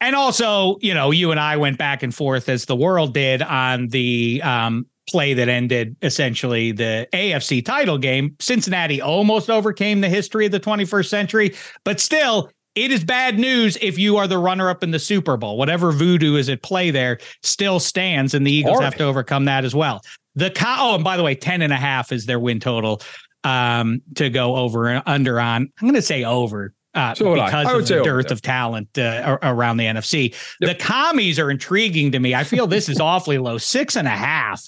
[0.00, 3.42] And also, you know, you and I went back and forth as the world did
[3.42, 8.36] on the um, play that ended essentially the AFC title game.
[8.38, 13.76] Cincinnati almost overcame the history of the 21st century, but still, it is bad news
[13.80, 15.56] if you are the runner up in the Super Bowl.
[15.56, 18.84] Whatever voodoo is at play there still stands, and the Eagles Hard.
[18.84, 20.02] have to overcome that as well.
[20.34, 23.02] The oh, and by the way, 10 and a half is their win total
[23.44, 25.62] um, to go over and under on.
[25.80, 27.46] I'm going to say over uh, So I.
[27.46, 28.32] because I would of the over, dearth yeah.
[28.32, 30.34] of talent uh, around the NFC.
[30.60, 32.34] The commies are intriguing to me.
[32.34, 33.58] I feel this is awfully low.
[33.58, 34.62] Six and a half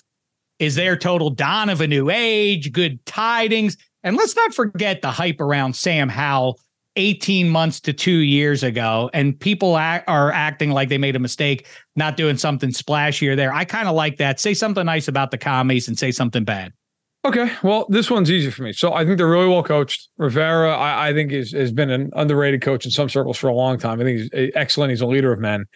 [0.58, 1.30] is their total.
[1.30, 3.76] Dawn of a new age, good tidings.
[4.02, 6.58] And let's not forget the hype around Sam Howell
[6.96, 9.10] 18 months to two years ago.
[9.12, 13.52] And people act, are acting like they made a mistake, not doing something splashier there.
[13.52, 14.40] I kind of like that.
[14.40, 16.72] Say something nice about the commies and say something bad.
[17.22, 18.72] Okay, well, this one's easy for me.
[18.72, 20.08] So I think they're really well coached.
[20.16, 23.54] Rivera, I, I think, is, has been an underrated coach in some circles for a
[23.54, 24.00] long time.
[24.00, 24.90] I think he's uh, excellent.
[24.90, 25.66] He's a leader of men.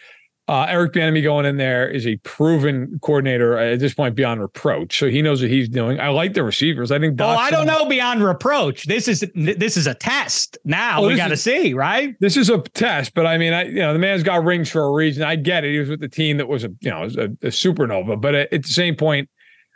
[0.47, 4.99] Uh, Eric Bieniemy going in there is a proven coordinator at this point beyond reproach.
[4.99, 5.99] So he knows what he's doing.
[5.99, 6.91] I like the receivers.
[6.91, 7.19] I think.
[7.19, 8.85] Oh, I don't know beyond reproach.
[8.85, 10.59] This is this is a test.
[10.63, 12.15] Now Oh, we got to see, right?
[12.19, 14.83] This is a test, but I mean, I you know the man's got rings for
[14.83, 15.23] a reason.
[15.23, 15.71] I get it.
[15.71, 18.53] He was with the team that was a you know a, a supernova, but at,
[18.53, 19.27] at the same point,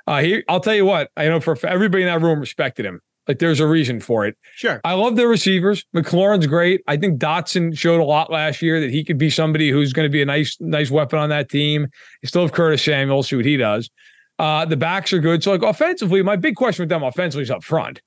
[0.05, 3.01] uh, he I'll tell you what I know for everybody in that room respected him.
[3.29, 4.35] Like there's a reason for it.
[4.55, 4.81] Sure.
[4.83, 5.85] I love their receivers.
[5.95, 6.81] McLaurin's great.
[6.87, 10.07] I think Dotson showed a lot last year that he could be somebody who's going
[10.07, 11.85] to be a nice, nice weapon on that team.
[12.23, 13.87] You still have Curtis Samuel, see what he does.
[14.39, 15.43] Uh, the backs are good.
[15.43, 18.01] So, like offensively, my big question with them offensively is up front.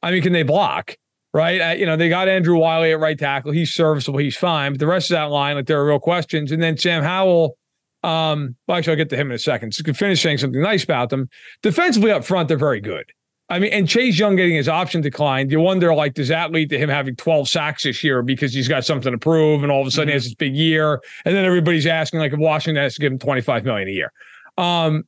[0.00, 0.94] I mean, can they block?
[1.34, 1.60] Right?
[1.60, 3.50] Uh, you know, they got Andrew Wylie at right tackle.
[3.50, 4.20] He's serviceable.
[4.20, 4.74] He's fine.
[4.74, 6.52] But the rest of that line, like there are real questions.
[6.52, 7.58] And then Sam Howell.
[8.04, 9.74] Um, well, actually, I'll get to him in a second.
[9.74, 11.28] So, finish saying something nice about them.
[11.62, 13.10] Defensively up front, they're very good.
[13.50, 15.50] I mean, and Chase Young getting his option declined.
[15.50, 18.68] You wonder, like, does that lead to him having 12 sacks this year because he's
[18.68, 21.34] got something to prove, and all of a sudden he has this big year, and
[21.34, 24.12] then everybody's asking, like, if Washington has to give him 25 million a year.
[24.58, 25.04] Um,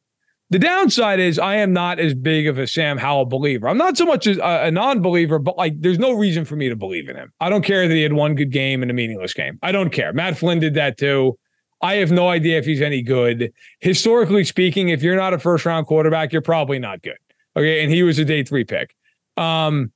[0.49, 3.69] the downside is I am not as big of a Sam Howell believer.
[3.69, 6.77] I'm not so much a, a non-believer, but like, there's no reason for me to
[6.77, 7.33] believe in him.
[7.41, 9.59] I don't care that he had one good game and a meaningless game.
[9.63, 10.13] I don't care.
[10.13, 11.39] Matt Flynn did that too.
[11.83, 13.53] I have no idea if he's any good.
[13.79, 17.17] Historically speaking, if you're not a first round quarterback, you're probably not good.
[17.61, 17.83] Okay.
[17.83, 18.95] And he was a day three pick.
[19.37, 19.93] Um,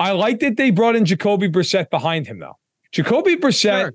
[0.00, 2.58] I like that they brought in Jacoby Brissett behind him, though.
[2.92, 3.94] Jacoby Brissett Sure.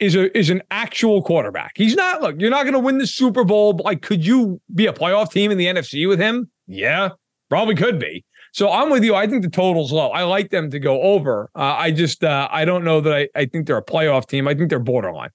[0.00, 1.72] is a is an actual quarterback.
[1.76, 3.74] He's not, look, you're not going to win the Super Bowl.
[3.74, 6.50] but, Like, could you be a playoff team in the NFC with him?
[6.66, 7.10] Yeah,
[7.50, 8.24] probably could be.
[8.52, 9.14] So I'm with you.
[9.14, 10.08] I think the total's low.
[10.10, 11.50] I like them to go over.
[11.54, 14.48] Uh, I just uh, I don't know that I, I think they're a playoff team.
[14.48, 15.30] I think they're borderline.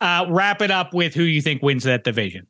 [0.00, 2.46] Uh, wrap it up with who you think wins that division.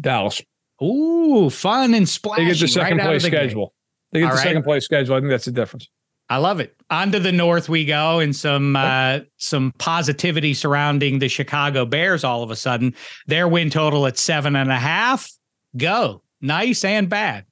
[0.00, 0.42] Dallas.
[0.82, 2.44] Ooh, fun and splashy.
[2.44, 3.74] They get the second right place the schedule.
[4.12, 4.42] They get All the right.
[4.42, 5.14] second place schedule.
[5.14, 5.88] I think that's the difference.
[6.28, 6.76] I love it.
[6.90, 12.22] On to the north we go, and some uh, some positivity surrounding the Chicago Bears.
[12.22, 12.94] All of a sudden,
[13.26, 15.30] their win total at seven and a half.
[15.76, 17.46] Go nice and bad.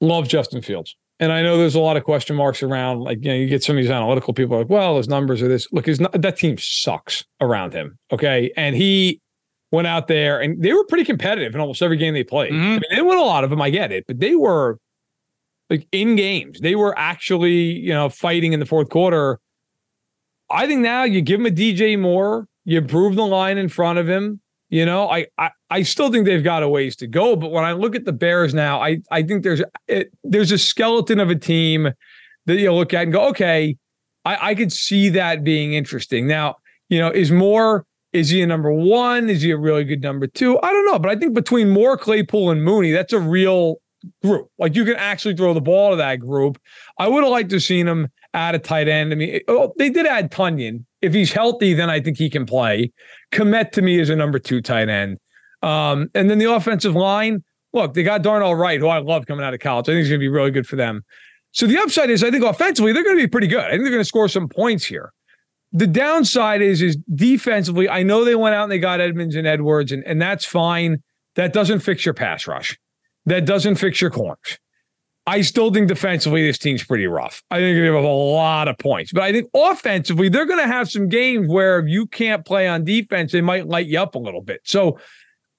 [0.00, 0.96] love Justin Fields.
[1.18, 3.62] And I know there's a lot of question marks around, like, you know, you get
[3.62, 5.66] some of these analytical people like, well, his numbers are this.
[5.72, 7.98] Look, his, that team sucks around him.
[8.12, 8.52] Okay.
[8.54, 9.22] And he
[9.76, 12.52] went out there and they were pretty competitive in almost every game they played.
[12.52, 12.56] Mhm.
[12.56, 13.62] I mean, they didn't a lot of them.
[13.62, 14.04] I get it.
[14.08, 14.78] But they were
[15.70, 16.60] like in games.
[16.60, 19.38] They were actually, you know, fighting in the fourth quarter.
[20.50, 23.98] I think now you give him a DJ Moore, you improve the line in front
[23.98, 24.40] of him.
[24.68, 27.64] You know, I, I I still think they've got a ways to go, but when
[27.64, 31.30] I look at the Bears now, I I think there's it, there's a skeleton of
[31.30, 31.88] a team
[32.46, 33.76] that you look at and go, okay,
[34.24, 36.26] I I could see that being interesting.
[36.26, 36.56] Now,
[36.88, 37.85] you know, is Moore
[38.16, 39.28] is he a number one?
[39.28, 40.58] Is he a really good number two?
[40.62, 43.76] I don't know, but I think between Moore, Claypool, and Mooney, that's a real
[44.22, 44.48] group.
[44.58, 46.58] Like you can actually throw the ball to that group.
[46.98, 49.12] I would have liked to have seen him add a tight end.
[49.12, 50.84] I mean, oh, they did add Tonyan.
[51.02, 52.90] If he's healthy, then I think he can play.
[53.32, 55.18] Kmet to me is a number two tight end.
[55.62, 59.44] Um, and then the offensive line, look, they got Darnell Wright, who I love coming
[59.44, 59.88] out of college.
[59.88, 61.04] I think he's going to be really good for them.
[61.52, 63.60] So the upside is, I think offensively, they're going to be pretty good.
[63.60, 65.12] I think they're going to score some points here.
[65.76, 69.46] The downside is, is defensively, I know they went out and they got Edmunds and
[69.46, 71.02] Edwards, and, and that's fine.
[71.34, 72.78] That doesn't fix your pass rush.
[73.26, 74.58] That doesn't fix your corners.
[75.26, 77.42] I still think defensively, this team's pretty rough.
[77.50, 79.12] I think they're have a lot of points.
[79.12, 82.66] But I think offensively, they're going to have some games where if you can't play
[82.68, 84.60] on defense, they might light you up a little bit.
[84.64, 84.98] So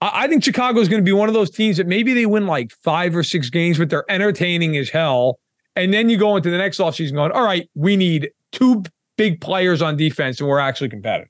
[0.01, 2.25] I, I think Chicago is going to be one of those teams that maybe they
[2.25, 5.37] win like five or six games, but they're entertaining as hell.
[5.75, 8.83] And then you go into the next offseason going, all right, we need two
[9.17, 11.29] big players on defense and we're actually competitive.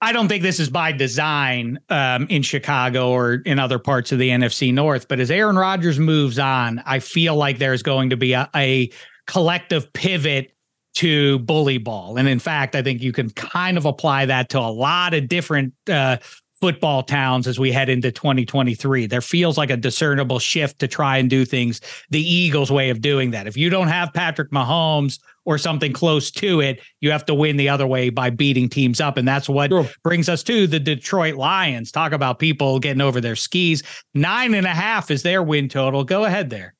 [0.00, 4.20] I don't think this is by design um, in Chicago or in other parts of
[4.20, 8.16] the NFC North, but as Aaron Rodgers moves on, I feel like there's going to
[8.16, 8.90] be a, a
[9.26, 10.52] collective pivot
[10.94, 12.16] to bully ball.
[12.16, 15.28] And in fact, I think you can kind of apply that to a lot of
[15.28, 16.18] different uh,
[16.60, 19.06] football towns as we head into 2023.
[19.06, 23.00] There feels like a discernible shift to try and do things the Eagles' way of
[23.00, 23.46] doing that.
[23.46, 27.56] If you don't have Patrick Mahomes or something close to it, you have to win
[27.56, 29.16] the other way by beating teams up.
[29.16, 29.88] And that's what sure.
[30.02, 31.92] brings us to the Detroit Lions.
[31.92, 33.82] Talk about people getting over their skis.
[34.14, 36.04] Nine and a half is their win total.
[36.04, 36.74] Go ahead there.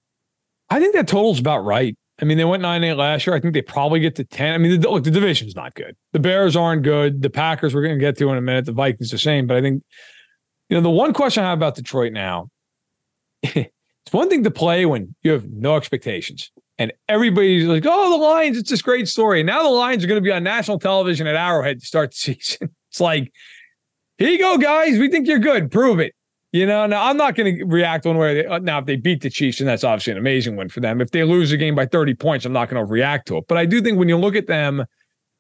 [0.71, 1.97] I think that total's about right.
[2.21, 3.37] I mean, they went nine eight last year.
[3.37, 4.55] I think they probably get to ten.
[4.55, 5.97] I mean, the, look, the division's not good.
[6.13, 7.23] The Bears aren't good.
[7.23, 8.65] The Packers we're going to get to in a minute.
[8.65, 9.47] The Vikings the same.
[9.47, 9.83] But I think,
[10.69, 12.51] you know, the one question I have about Detroit now,
[13.43, 13.71] it's
[14.11, 18.57] one thing to play when you have no expectations and everybody's like, "Oh, the Lions!
[18.57, 21.35] It's this great story." Now the Lions are going to be on national television at
[21.35, 22.71] Arrowhead to start the season.
[22.91, 23.33] It's like,
[24.17, 24.99] here you go, guys.
[24.99, 25.71] We think you're good.
[25.71, 26.15] Prove it.
[26.53, 28.47] You know, now I'm not going to react one way.
[28.47, 31.01] Uh, now, if they beat the Chiefs, and that's obviously an amazing win for them.
[31.01, 33.45] If they lose a game by 30 points, I'm not going to react to it.
[33.49, 34.87] But I do think when you look at them,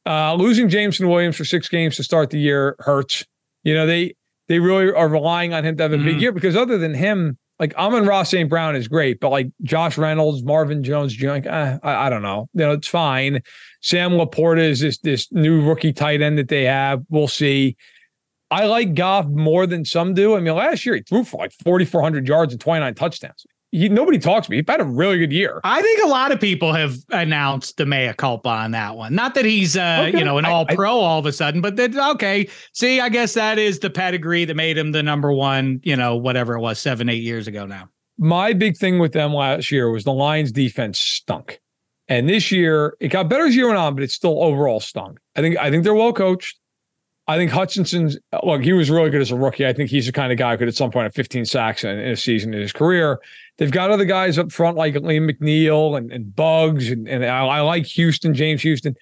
[0.04, 3.24] uh, losing Jameson Williams for six games to start the year hurts.
[3.62, 4.14] You know, they
[4.48, 6.06] they really are relying on him to have a mm-hmm.
[6.06, 8.48] big year because other than him, like Amon-Ra St.
[8.48, 12.48] Brown is great, but like Josh Reynolds, Marvin Jones like, eh, I, I, don't know.
[12.54, 13.40] You know, it's fine.
[13.82, 17.02] Sam LaPorta is this this new rookie tight end that they have.
[17.10, 17.76] We'll see.
[18.50, 20.36] I like Goff more than some do.
[20.36, 23.46] I mean, last year he threw for like 4,400 yards and 29 touchdowns.
[23.70, 24.56] He, nobody talks to me.
[24.56, 25.60] He's had a really good year.
[25.62, 29.14] I think a lot of people have announced the mea culpa on that one.
[29.14, 30.18] Not that he's, uh, okay.
[30.18, 33.34] you know, an all pro all of a sudden, but that, okay, see, I guess
[33.34, 36.78] that is the pedigree that made him the number one, you know, whatever it was,
[36.78, 37.90] seven, eight years ago now.
[38.16, 41.60] My big thing with them last year was the Lions defense stunk.
[42.08, 45.18] And this year, it got better as year went on, but it still overall stunk.
[45.36, 46.58] I think I think they're well coached.
[47.28, 49.66] I think Hutchinson's look, he was really good as a rookie.
[49.66, 51.84] I think he's the kind of guy who could at some point have 15 sacks
[51.84, 53.20] in, in a season in his career.
[53.58, 57.44] They've got other guys up front like Alim McNeill and, and Buggs, and, and I,
[57.44, 58.96] I, like Houston, James Houston.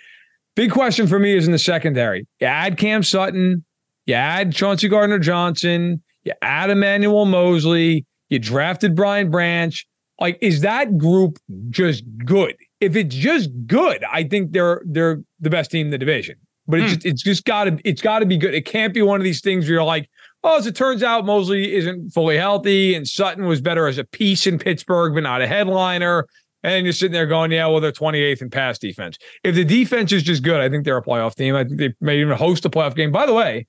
[0.57, 2.27] Big question for me is in the secondary.
[2.41, 3.65] You add Cam Sutton,
[4.07, 9.87] you add Chauncey Gardner Johnson, you add Emmanuel Moseley, you drafted Brian Branch.
[10.19, 11.39] Like, is that group
[11.71, 12.57] just good?
[12.81, 16.37] If it's just good, I think they're they're the best team in the division.
[16.69, 16.95] But it's mm.
[16.95, 18.55] just, it's just got to it's got to be good.
[18.55, 20.09] It can't be one of these things where you're like,
[20.43, 24.05] oh, as it turns out, Moseley isn't fully healthy, and Sutton was better as a
[24.05, 26.27] piece in Pittsburgh, but not a headliner.
[26.63, 29.19] And you're sitting there going, yeah, well, they're 28th in pass defense.
[29.45, 31.55] If the defense is just good, I think they're a playoff team.
[31.55, 33.13] I think they may even host a playoff game.
[33.13, 33.67] By the way,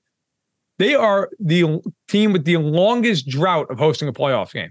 [0.78, 4.70] they are the team with the longest drought of hosting a playoff game.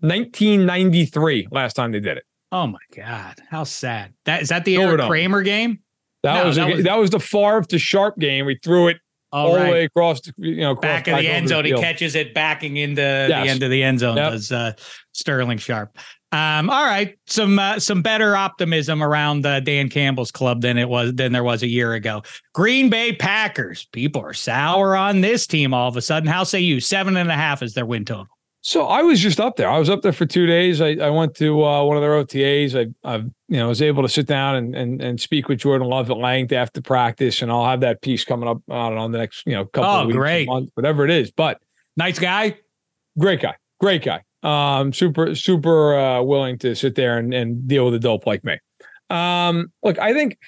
[0.00, 2.24] 1993, last time they did it.
[2.52, 4.14] Oh my God, how sad!
[4.24, 5.80] That is that the Eric Kramer game?
[6.26, 8.46] That, no, was, that, a, was that was the Favre to Sharpe game.
[8.46, 8.98] We threw it
[9.32, 9.64] all, all right.
[9.64, 11.64] the way across, you know, back of the end zone.
[11.64, 13.28] He catches it backing into yes.
[13.28, 14.16] the end of the end zone.
[14.16, 14.32] Yep.
[14.32, 14.72] Does uh,
[15.12, 15.96] Sterling Sharpe?
[16.32, 20.88] Um, all right, some uh, some better optimism around uh, Dan Campbell's club than it
[20.88, 22.22] was than there was a year ago.
[22.52, 23.86] Green Bay Packers.
[23.92, 26.28] People are sour on this team all of a sudden.
[26.28, 26.80] How say you?
[26.80, 28.35] Seven and a half is their win total.
[28.66, 29.70] So I was just up there.
[29.70, 30.80] I was up there for two days.
[30.80, 32.74] I, I went to uh, one of their OTAs.
[32.74, 35.86] I, I, you know, was able to sit down and, and and speak with Jordan
[35.86, 38.60] Love at length after practice, and I'll have that piece coming up.
[38.68, 40.48] I don't know the next you know couple oh, of weeks, great.
[40.48, 41.30] Month, whatever it is.
[41.30, 41.60] But
[41.96, 42.58] nice guy,
[43.16, 44.24] great guy, great guy.
[44.42, 48.42] Um, super super uh, willing to sit there and, and deal with a dope like
[48.42, 48.58] me.
[49.10, 50.38] Um, look, I think,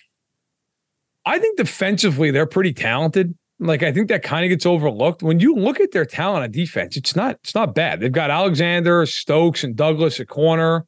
[1.25, 3.38] I think defensively they're pretty talented.
[3.61, 6.51] Like I think that kind of gets overlooked when you look at their talent on
[6.51, 6.97] defense.
[6.97, 8.01] It's not it's not bad.
[8.01, 10.87] They've got Alexander, Stokes, and Douglas at corner,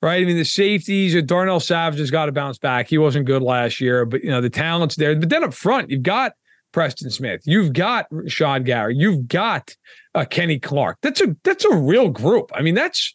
[0.00, 0.22] right?
[0.22, 1.20] I mean the safeties.
[1.24, 2.88] Darnell Savage has got to bounce back.
[2.88, 5.16] He wasn't good last year, but you know the talent's there.
[5.16, 6.34] But then up front, you've got
[6.72, 9.76] Preston Smith, you've got Sean Gary, you've got
[10.14, 10.98] uh, Kenny Clark.
[11.02, 12.50] That's a that's a real group.
[12.54, 13.14] I mean that's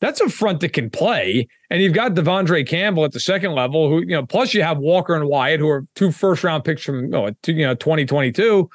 [0.00, 1.48] that's a front that can play.
[1.70, 4.78] And you've got De'Vondre Campbell at the second level, who, you know, plus you have
[4.78, 8.68] Walker and Wyatt, who are two first round picks from, oh, you know, 2022.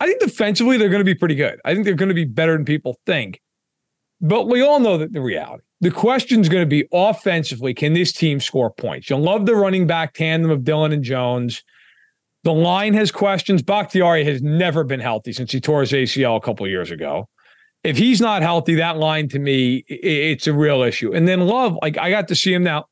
[0.00, 1.60] I think defensively, they're going to be pretty good.
[1.64, 3.40] I think they're going to be better than people think.
[4.20, 5.64] But we all know that the reality.
[5.80, 9.10] The question is going to be offensively, can this team score points?
[9.10, 11.62] You'll love the running back tandem of Dillon and Jones.
[12.44, 13.62] The line has questions.
[13.62, 17.28] Bakhtiari has never been healthy since he tore his ACL a couple years ago
[17.84, 21.12] if he's not healthy, that line to me, it's a real issue.
[21.12, 22.86] And then Love, like I got to see him now.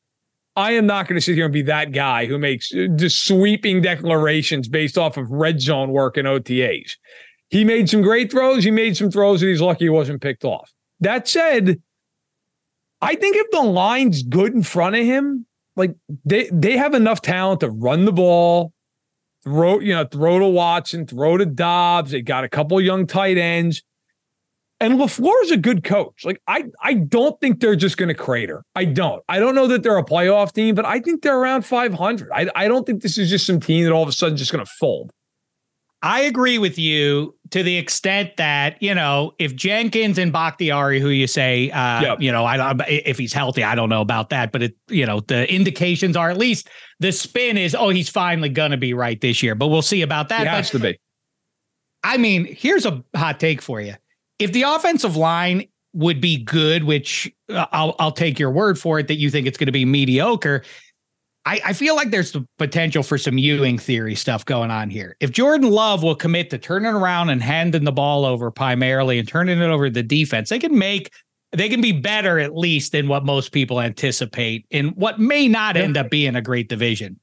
[0.57, 3.25] I am not going to sit here and be that guy who makes uh, just
[3.25, 6.91] sweeping declarations based off of red zone work and OTAs.
[7.49, 8.65] He made some great throws.
[8.65, 10.69] He made some throws that he's lucky he wasn't picked off.
[10.99, 11.81] That said,
[13.01, 15.45] I think if the line's good in front of him,
[15.77, 18.73] like they they have enough talent to run the ball,
[19.45, 22.11] throw, you know, throw to Watson, throw to Doubs.
[22.11, 23.83] They got a couple young tight ends.
[24.81, 26.25] And LaFleur is a good coach.
[26.25, 28.63] Like I, I don't think they're just going to crater.
[28.75, 29.23] I don't.
[29.29, 32.29] I don't know that they're a playoff team, but I think they're around 500.
[32.33, 34.51] I, I don't think this is just some team that all of a sudden just
[34.51, 35.11] going to fold.
[36.03, 41.09] I agree with you to the extent that you know if Jenkins and Bakhtiari, who
[41.09, 42.21] you say, uh, yep.
[42.21, 45.05] you know, I don't if he's healthy, I don't know about that, but it, you
[45.05, 46.69] know, the indications are at least
[46.99, 50.29] the spin is, oh, he's finally gonna be right this year, but we'll see about
[50.29, 50.41] that.
[50.41, 50.99] He has but, to be.
[52.03, 53.93] I mean, here's a hot take for you:
[54.41, 58.99] if the offensive line would be good, which uh, I'll I'll take your word for
[58.99, 60.63] it that you think it's going to be mediocre.
[61.43, 65.15] I, I feel like there's the potential for some Ewing theory stuff going on here.
[65.19, 69.27] If Jordan Love will commit to turning around and handing the ball over primarily and
[69.27, 71.11] turning it over to the defense, they can make
[71.51, 75.75] they can be better at least than what most people anticipate in what may not
[75.75, 77.19] end up being a great division.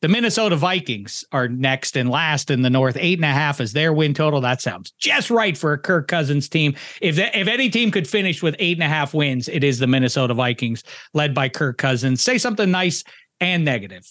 [0.00, 2.96] The Minnesota Vikings are next and last in the North.
[3.00, 4.40] Eight and a half is their win total.
[4.40, 6.76] That sounds just right for a Kirk Cousins team.
[7.00, 9.88] If if any team could finish with eight and a half wins, it is the
[9.88, 10.84] Minnesota Vikings,
[11.14, 12.22] led by Kirk Cousins.
[12.22, 13.02] Say something nice
[13.40, 14.08] and negative.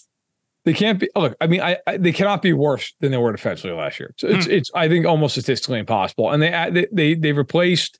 [0.64, 1.08] They can't be.
[1.16, 4.14] Look, I mean, I, I they cannot be worse than they were defensively last year.
[4.18, 4.52] So it's hmm.
[4.52, 6.30] it's I think almost statistically impossible.
[6.30, 7.98] And they they they, they replaced.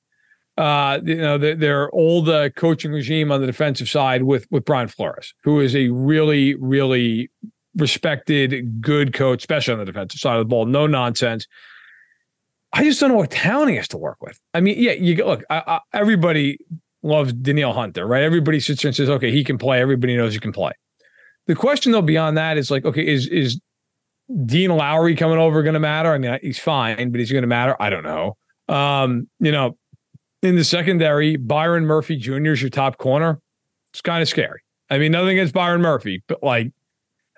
[0.58, 4.64] Uh, you know, the, their old uh, coaching regime on the defensive side with with
[4.64, 7.30] Brian Flores, who is a really, really
[7.78, 10.66] respected, good coach, especially on the defensive side of the ball.
[10.66, 11.46] No nonsense.
[12.72, 14.38] I just don't know what talent he has to work with.
[14.52, 15.42] I mean, yeah, you look.
[15.48, 16.58] I, I, everybody
[17.02, 18.22] loves Danielle Hunter, right?
[18.22, 20.72] Everybody sits there and says, "Okay, he can play." Everybody knows he can play.
[21.46, 23.58] The question though beyond that is like, okay, is is
[24.44, 26.12] Dean Lowry coming over going to matter?
[26.12, 27.74] I mean, he's fine, but he's going to matter.
[27.80, 28.36] I don't know.
[28.68, 29.78] Um, you know,
[30.42, 32.52] in the secondary, Byron Murphy Jr.
[32.52, 33.40] is your top corner.
[33.92, 34.60] It's kind of scary.
[34.90, 36.72] I mean, nothing against Byron Murphy, but like,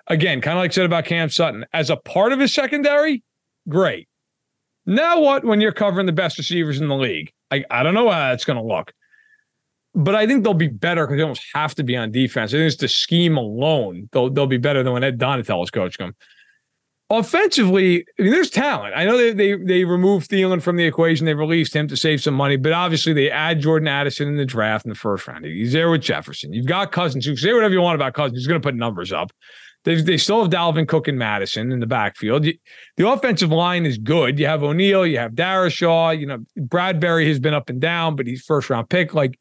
[0.07, 3.23] again, kind of like I said about Cam Sutton, as a part of his secondary,
[3.67, 4.07] great.
[4.85, 7.31] Now what when you're covering the best receivers in the league?
[7.51, 8.93] I, I don't know how that's going to look
[9.93, 12.53] but I think they'll be better because they almost have to be on defense.
[12.53, 14.09] I think it's the scheme alone.
[14.11, 16.15] They'll they'll be better than when Ed Donatell is coaching them.
[17.09, 18.93] Offensively, I mean, there's talent.
[18.95, 21.25] I know they they they removed Thielen from the equation.
[21.25, 24.45] They released him to save some money, but obviously they add Jordan Addison in the
[24.45, 25.43] draft in the first round.
[25.43, 26.53] He's there with Jefferson.
[26.53, 27.25] You've got Cousins.
[27.25, 28.39] You say whatever you want about Cousins.
[28.39, 29.31] He's going to put numbers up.
[29.83, 32.43] They, they still have Dalvin Cook and Mattison in the backfield.
[32.43, 34.37] The offensive line is good.
[34.37, 38.27] You have O'Neill, you have Darrisaw, you know, Bradbury has been up and down, but
[38.27, 39.13] he's first round pick.
[39.15, 39.39] Like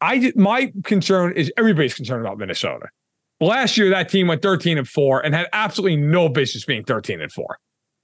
[0.00, 2.88] I my concern is everybody's concerned about Minnesota.
[3.40, 7.20] Last year, that team went 13 and four and had absolutely no business being 13
[7.20, 7.58] and four.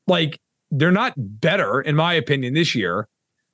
[0.07, 0.39] Like
[0.71, 3.09] they're not better, in my opinion, this year.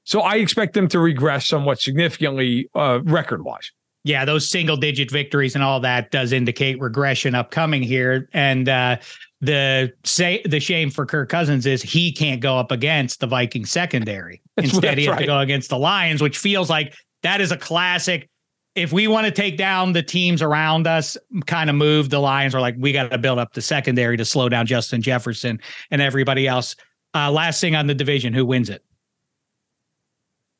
[0.04, 3.70] So I expect them to regress somewhat significantly, uh, record wise.
[4.04, 8.28] Yeah, those single digit victories and all that does indicate regression upcoming here.
[8.32, 8.96] And uh,
[9.40, 13.64] the say the shame for Kirk Cousins is he can't go up against the Viking
[13.64, 14.42] secondary.
[14.56, 15.20] Instead, he has right.
[15.20, 18.28] to go against the Lions, which feels like that is a classic
[18.74, 22.54] if we want to take down the teams around us, kind of move, the Lions
[22.54, 26.00] are like, we got to build up the secondary to slow down Justin Jefferson and
[26.00, 26.74] everybody else.
[27.14, 28.82] Uh, last thing on the division, who wins it?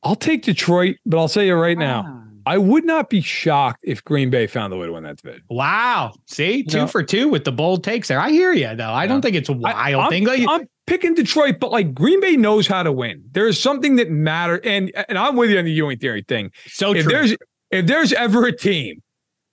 [0.03, 2.25] I'll take Detroit, but I'll say you right now, ah.
[2.47, 5.43] I would not be shocked if Green Bay found the way to win that division.
[5.49, 6.15] Wow.
[6.27, 8.21] See, two for two with the bold takes there.
[8.21, 8.85] I hear you, though.
[8.85, 9.09] I yeah.
[9.09, 10.29] don't think it's a wild I, thing.
[10.29, 13.23] I'm, I'm picking Detroit, but like Green Bay knows how to win.
[13.33, 14.61] There is something that matters.
[14.65, 16.51] And and I'm with you on the Ewing theory thing.
[16.67, 17.13] So if true.
[17.13, 17.37] there's
[17.71, 19.03] if there's ever a team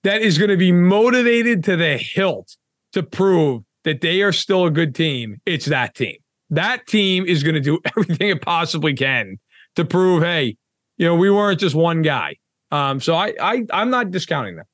[0.02, 2.56] that is going to be motivated to the hilt
[2.92, 6.16] to prove that they are still a good team, it's that team.
[6.50, 9.38] That team is going to do everything it possibly can
[9.76, 10.56] to prove, hey,
[10.96, 12.36] you know, we weren't just one guy.
[12.70, 14.66] Um, so I, I, I'm not discounting them.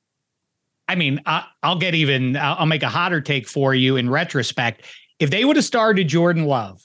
[0.89, 2.37] I mean, I, will get even.
[2.37, 4.85] I'll make a hotter take for you in retrospect.
[5.19, 6.81] If they would have started Jordan Love,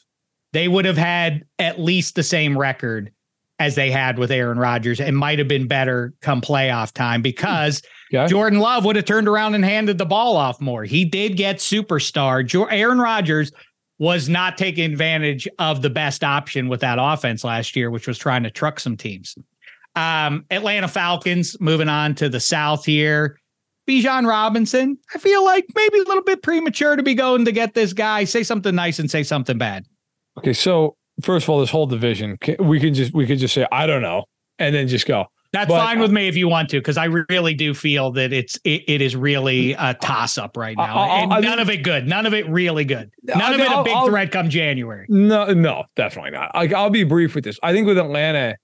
[0.54, 3.12] they would have had at least the same record
[3.60, 5.00] as they had with Aaron Rodgers.
[5.00, 8.26] It might have been better come playoff time because yeah.
[8.26, 10.84] Jordan Love would have turned around and handed the ball off more.
[10.84, 12.68] He did get superstar.
[12.72, 13.52] Aaron Rodgers
[14.00, 18.18] was not taking advantage of the best option with that offense last year, which was
[18.18, 19.36] trying to truck some teams.
[19.96, 23.38] Um, Atlanta Falcons moving on to the South here.
[23.90, 27.74] Bijan Robinson, I feel like maybe a little bit premature to be going to get
[27.74, 28.24] this guy.
[28.24, 29.86] Say something nice and say something bad.
[30.38, 33.66] Okay, so first of all, this whole division, we can just we could just say
[33.72, 34.26] I don't know,
[34.60, 35.26] and then just go.
[35.52, 38.32] That's but, fine with me if you want to, because I really do feel that
[38.32, 41.84] it's it, it is really a toss up right now, I'll, and none of it
[41.84, 45.06] good, none of it really good, none I'll, of it a big threat come January.
[45.10, 46.56] No, no, definitely not.
[46.56, 47.60] Like I'll be brief with this.
[47.62, 48.56] I think with Atlanta,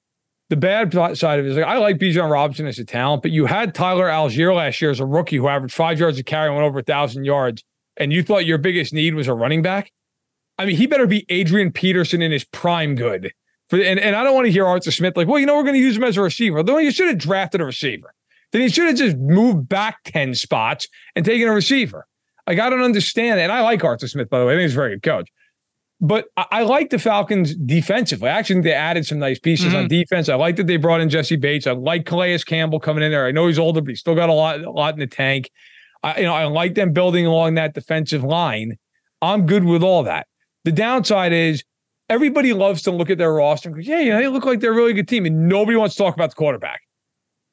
[0.49, 3.31] the bad side of it is like I like Bijan Robinson as a talent, but
[3.31, 6.47] you had Tyler Allgeier last year as a rookie who averaged five yards a carry
[6.47, 7.63] and went over a thousand yards,
[7.97, 9.91] and you thought your biggest need was a running back.
[10.57, 13.33] I mean, he better be Adrian Peterson in his prime good.
[13.69, 15.63] For and, and I don't want to hear Arthur Smith like, well, you know, we're
[15.63, 16.63] going to use him as a receiver.
[16.63, 18.13] Though you should have drafted a receiver.
[18.53, 22.07] Then he should have just moved back 10 spots and taken a receiver.
[22.47, 23.41] Like, I don't understand.
[23.41, 24.53] And I like Arthur Smith, by the way.
[24.53, 25.29] I think he's a very good coach.
[25.99, 28.29] But I, I, like the Falcons defensively.
[28.29, 29.77] I actually think they added some nice pieces mm-hmm.
[29.77, 30.29] on defense.
[30.29, 31.65] I like that they brought in Jessie Bates.
[31.65, 33.25] I like Calais Campbell coming in there.
[33.25, 35.49] I know he's older, but he's still got a lot, a lot in the tank.
[36.03, 38.77] I, you know, I like them building along that defensive line.
[39.23, 40.27] I'm good with all that.
[40.65, 41.63] The downside is
[42.09, 44.73] everybody loves to look at their roster and go, yeah, yeah, they look like they're
[44.73, 45.25] a really good team.
[45.25, 46.81] And nobody wants to talk about the quarterback.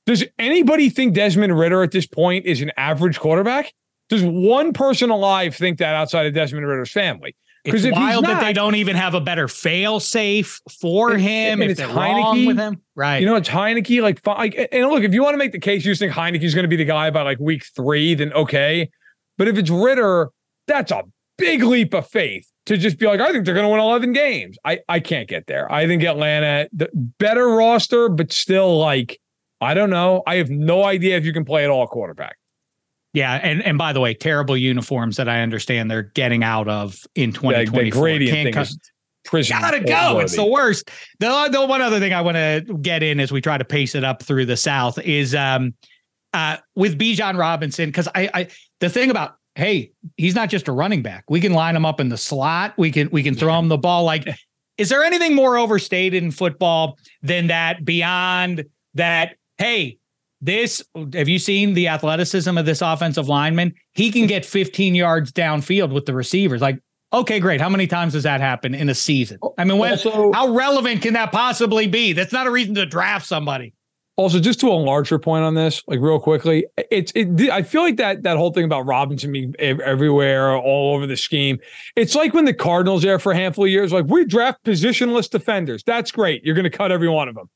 [0.05, 3.73] Does anybody think Desmond Ridder at this point is an average quarterback?
[4.11, 7.35] Does one person alive think that outside of Desmond Ridder's family?
[7.65, 11.63] Because it's wild not, that they don't even have a better fail safe for him.
[11.63, 13.19] If it's Heinicke with him, right?
[13.19, 14.03] You know, it's Heinicke.
[14.03, 16.65] Like, like, and look, if you want to make the case, you think Heinicke's going
[16.65, 18.91] to be the guy by like week three, then okay.
[19.39, 20.31] But if it's Ridder,
[20.67, 21.05] that's a
[21.39, 24.13] big leap of faith to just be like, I think they're going to win 11
[24.13, 24.57] games.
[24.65, 25.71] I, I can't get there.
[25.73, 29.21] I think Atlanta, the better roster, but still like,
[29.61, 30.23] I don't know.
[30.27, 32.37] I have no idea if you can play at all quarterback.
[33.15, 36.99] Yeah, and and by the way, terrible uniforms that I understand they're getting out of
[37.15, 37.83] in 2024.
[37.85, 38.77] The, gradient thing is
[39.25, 39.57] prison.
[39.61, 40.19] Gotta go.
[40.19, 40.91] It's the worst.
[41.21, 43.95] The, the one other thing I want to get in as we try to pace
[43.95, 45.75] it up through the South is um
[46.33, 48.49] uh with Bijan Robinson because I I
[48.81, 51.25] the thing about hey he's not just a running back.
[51.29, 52.75] We can line him up in the slot.
[52.77, 54.03] We can we can throw him the ball.
[54.03, 54.29] Like,
[54.77, 57.85] is there anything more overstated in football than that?
[57.85, 59.99] Beyond that, hey,
[60.45, 60.83] this
[61.15, 63.75] have you seen the athleticism of this offensive lineman?
[63.93, 66.61] He can get 15 yards downfield with the receivers.
[66.61, 66.79] Like,
[67.13, 67.61] okay, great.
[67.63, 69.39] How many times does that happen in a season?
[69.43, 72.13] Oh, I mean, when, also, how relevant can that possibly be?
[72.13, 73.73] That's not a reason to draft somebody.
[74.17, 77.51] Also, just to a larger point on this, like real quickly, it's it.
[77.51, 81.59] I feel like that that whole thing about Robinson being everywhere, all over the scheme.
[81.97, 85.29] It's like when the Cardinals there for a handful of years, like we draft positionless
[85.29, 85.83] defenders.
[85.85, 86.45] That's great.
[86.45, 87.51] You're going to cut every one of them,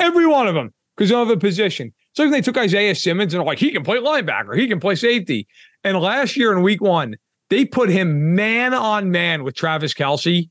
[0.00, 1.94] every one of them, because you don't have a position.
[2.14, 5.46] So they took Isaiah Simmons and like he can play linebacker, he can play safety.
[5.84, 7.16] And last year in week one,
[7.50, 10.48] they put him man on man with Travis Kelce.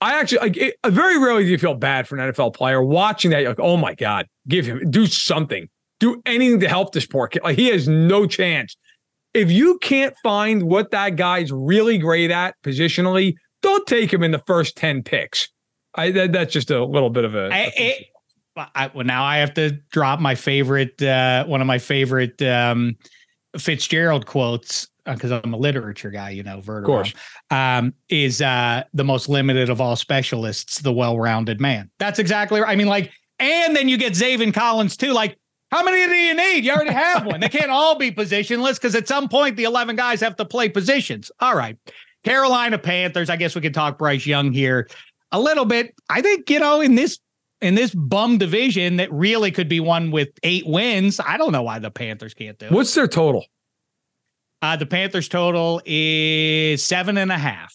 [0.00, 3.30] I actually like it, very rarely do you feel bad for an NFL player watching
[3.30, 3.40] that.
[3.40, 5.68] You're like, oh my God, give him do something,
[6.00, 7.42] do anything to help this poor kid.
[7.42, 8.76] Like he has no chance.
[9.32, 14.30] If you can't find what that guy's really great at positionally, don't take him in
[14.30, 15.48] the first 10 picks.
[15.94, 18.06] I that, that's just a little bit of a, I, it,
[18.56, 22.96] I, well, now I have to drop my favorite, uh, one of my favorite um,
[23.58, 27.14] Fitzgerald quotes because uh, I'm a literature guy, you know, course,
[27.50, 31.90] um, is uh, the most limited of all specialists, the well-rounded man.
[31.98, 32.70] That's exactly right.
[32.70, 35.12] I mean, like, and then you get Zaven Collins too.
[35.12, 35.38] Like,
[35.70, 36.64] how many do you need?
[36.64, 37.40] You already have one.
[37.40, 40.68] They can't all be positionless because at some point the 11 guys have to play
[40.68, 41.30] positions.
[41.40, 41.76] All right.
[42.24, 43.30] Carolina Panthers.
[43.30, 44.88] I guess we can talk Bryce Young here
[45.32, 45.94] a little bit.
[46.08, 47.18] I think, you know, in this
[47.60, 51.20] in this bum division that really could be won with eight wins.
[51.20, 52.72] I don't know why the Panthers can't do it.
[52.72, 53.44] What's their total?
[54.62, 57.72] Uh, the Panthers total is seven and a half.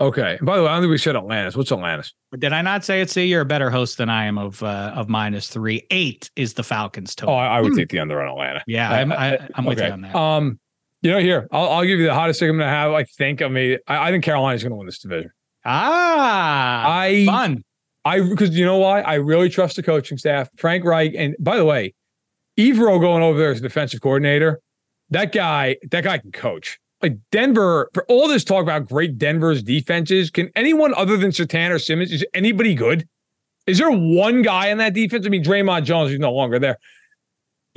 [0.00, 0.36] Okay.
[0.38, 1.56] And by the way, I don't think we said Atlanta's.
[1.56, 2.14] What's Atlanta's?
[2.38, 3.10] Did I not say it?
[3.10, 5.86] See, you're a better host than I am of uh, of minus three.
[5.90, 7.34] Eight is the Falcons total.
[7.34, 8.62] Oh, I, I would take the under on Atlanta.
[8.66, 9.88] Yeah, I'm, I, am with okay.
[9.88, 10.14] you on that.
[10.14, 10.60] Um,
[11.02, 12.92] you know, here I'll, I'll give you the hottest thing I'm going to have.
[12.92, 15.30] I think I mean I, I think Carolina's going to win this division.
[15.64, 17.64] Ah, I fun.
[18.08, 19.02] I because you know why?
[19.02, 20.48] I really trust the coaching staff.
[20.56, 21.94] Frank Reich, and by the way,
[22.58, 24.60] Evero going over there as defensive coordinator.
[25.10, 26.78] That guy, that guy can coach.
[27.02, 31.70] Like Denver, for all this talk about great Denver's defenses, can anyone other than Surtain
[31.70, 33.06] or Simmons, is anybody good?
[33.66, 35.26] Is there one guy in that defense?
[35.26, 36.78] I mean, Dre'Mont Jones is no longer there.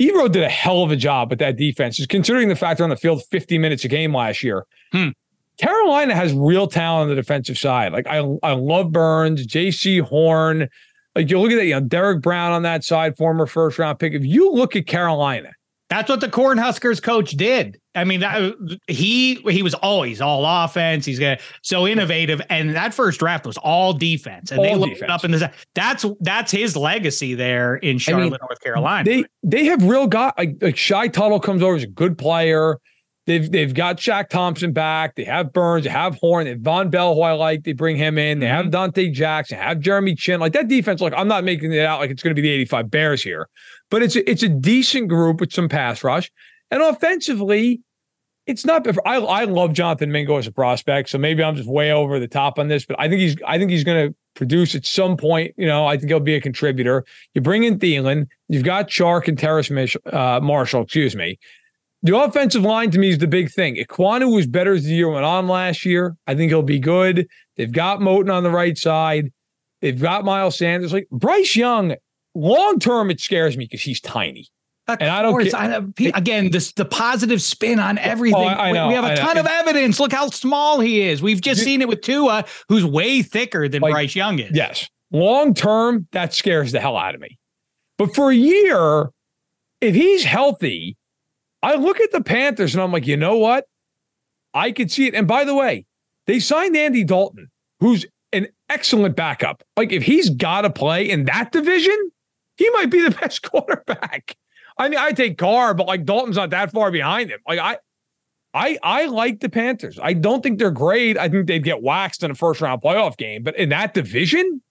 [0.00, 2.84] Evero did a hell of a job with that defense, just considering the fact they're
[2.84, 4.64] on the field 50 minutes a game last year.
[4.92, 5.08] Hmm.
[5.58, 7.92] Carolina has real talent on the defensive side.
[7.92, 10.68] Like I, I love Burns, Jaycee Horn.
[11.14, 13.98] Like you look at that, you know, Derrick Brown on that side, former first round
[13.98, 14.14] pick.
[14.14, 15.50] If you look at Carolina,
[15.92, 17.78] that's what the Cornhuskers coach did.
[17.94, 18.54] I mean, that,
[18.86, 21.04] he he was always all offense.
[21.04, 25.02] He's gonna so innovative, and that first draft was all defense, and all they looked
[25.02, 25.52] up in the.
[25.74, 29.04] That's that's his legacy there in Charlotte, I mean, North Carolina.
[29.04, 32.78] They they have real guys like, like Shy Tuttle comes over as a good player.
[33.26, 35.14] They've they've got Shaq Thompson back.
[35.14, 35.84] They have Burns.
[35.84, 36.44] They have Horn.
[36.44, 37.62] They have Vonn Bell, who I like.
[37.62, 38.40] They bring him in.
[38.40, 38.74] They have mm-hmm.
[38.74, 39.58] Donte Jackson.
[39.58, 40.40] Have Jeremy Chinn.
[40.40, 41.00] Like that defense.
[41.00, 43.48] Like I'm not making it out like it's going to be the 85 Bears here,
[43.90, 46.32] but it's a, it's a decent group with some pass rush
[46.72, 47.80] and offensively.
[48.46, 48.84] It's not.
[49.06, 52.26] I I love Jonathan Mingo as a prospect, so maybe I'm just way over the
[52.26, 55.16] top on this, but I think he's I think he's going to produce at some
[55.16, 55.54] point.
[55.56, 57.04] You know, I think he'll be a contributor.
[57.34, 58.26] You bring in Thielen.
[58.48, 59.70] You've got Chark and Terrace
[60.06, 60.82] uh, Marshall.
[60.82, 61.38] Excuse me.
[62.04, 63.76] The offensive line to me is the big thing.
[63.76, 66.16] Ekwonu was better as the year went on last year.
[66.26, 67.28] I think he'll be good.
[67.56, 69.32] They've got Moton on the right side.
[69.80, 70.92] They've got Miles Sanders.
[70.92, 71.94] Like Bryce Young,
[72.34, 74.48] long term, it scares me because he's tiny.
[74.88, 75.80] Of and I don't course, I,
[76.12, 78.40] again this the positive spin on oh, everything.
[78.40, 80.00] Oh, I, I know, we have a ton of evidence.
[80.00, 81.22] Look how small he is.
[81.22, 84.50] We've just seen it with Tua, who's way thicker than like, Bryce Young is.
[84.52, 87.38] Yes, long term that scares the hell out of me.
[87.96, 89.10] But for a year,
[89.80, 90.96] if he's healthy,
[91.62, 93.66] I look at the Panthers and I'm like, you know what?
[94.54, 95.14] I could see it.
[95.14, 95.86] And by the way,
[96.26, 97.50] they signed Andy Dalton,
[97.80, 99.62] who's an excellent backup.
[99.76, 102.10] Like if he's got to play in that division,
[102.56, 104.36] he might be the best quarterback.
[104.78, 107.40] I mean, I take Carr, but like Dalton's not that far behind him.
[107.46, 107.78] Like I,
[108.54, 109.98] I, I like the Panthers.
[110.02, 111.16] I don't think they're great.
[111.16, 114.62] I think they'd get waxed in a first round playoff game, but in that division,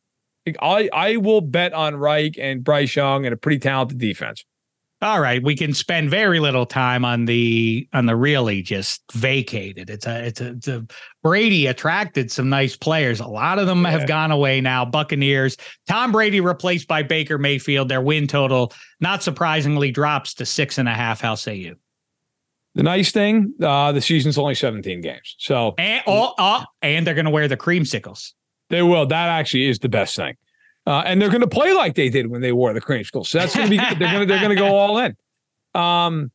[0.59, 4.43] I, I will bet on Reich and Bryce Young and a pretty talented defense.
[5.03, 9.89] All right, we can spend very little time on the on the really just vacated.
[9.89, 10.85] It's a it's a, it's a
[11.23, 13.19] Brady attracted some nice players.
[13.19, 13.91] A lot of them yeah.
[13.91, 14.85] have gone away now.
[14.85, 15.57] Buccaneers.
[15.87, 17.89] Tom Brady replaced by Baker Mayfield.
[17.89, 21.19] Their win total, not surprisingly, drops to six and a half.
[21.19, 21.77] How say you?
[22.75, 25.35] The nice thing, uh, the season's only 17 games.
[25.39, 28.31] So and, oh, oh, and they're going to wear the creamsicles.
[28.69, 29.07] They will.
[29.07, 30.35] That actually is the best thing.
[30.87, 33.25] Uh, and they're going to play like they did when they wore the creamsicle.
[33.25, 35.15] So that's going to be they're going to they're going to go all in.
[35.75, 36.31] Um,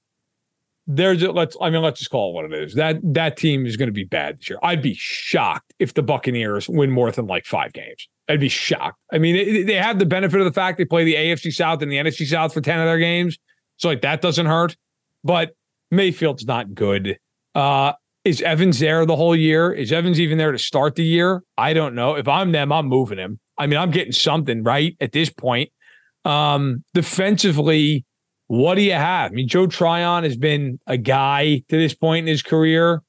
[0.86, 2.74] there's let's I mean let's just call it what it is.
[2.74, 4.58] That that team is going to be bad this year.
[4.62, 8.08] I'd be shocked if the Buccaneers win more than like five games.
[8.28, 8.98] I'd be shocked.
[9.12, 11.82] I mean, they, they have the benefit of the fact they play the AFC South
[11.82, 13.38] and the NFC South for ten of their games,
[13.78, 14.76] so like that doesn't hurt.
[15.24, 15.56] But
[15.90, 17.18] Mayfield's not good.
[17.54, 17.94] Uh,
[18.24, 19.72] is Evans there the whole year?
[19.72, 21.42] Is Evans even there to start the year?
[21.56, 22.16] I don't know.
[22.16, 23.40] If I'm them, I'm moving him.
[23.58, 25.70] I mean, I'm getting something right at this point.
[26.24, 28.04] Um, defensively,
[28.48, 29.32] what do you have?
[29.32, 33.02] I mean, Joe Tryon has been a guy to this point in his career.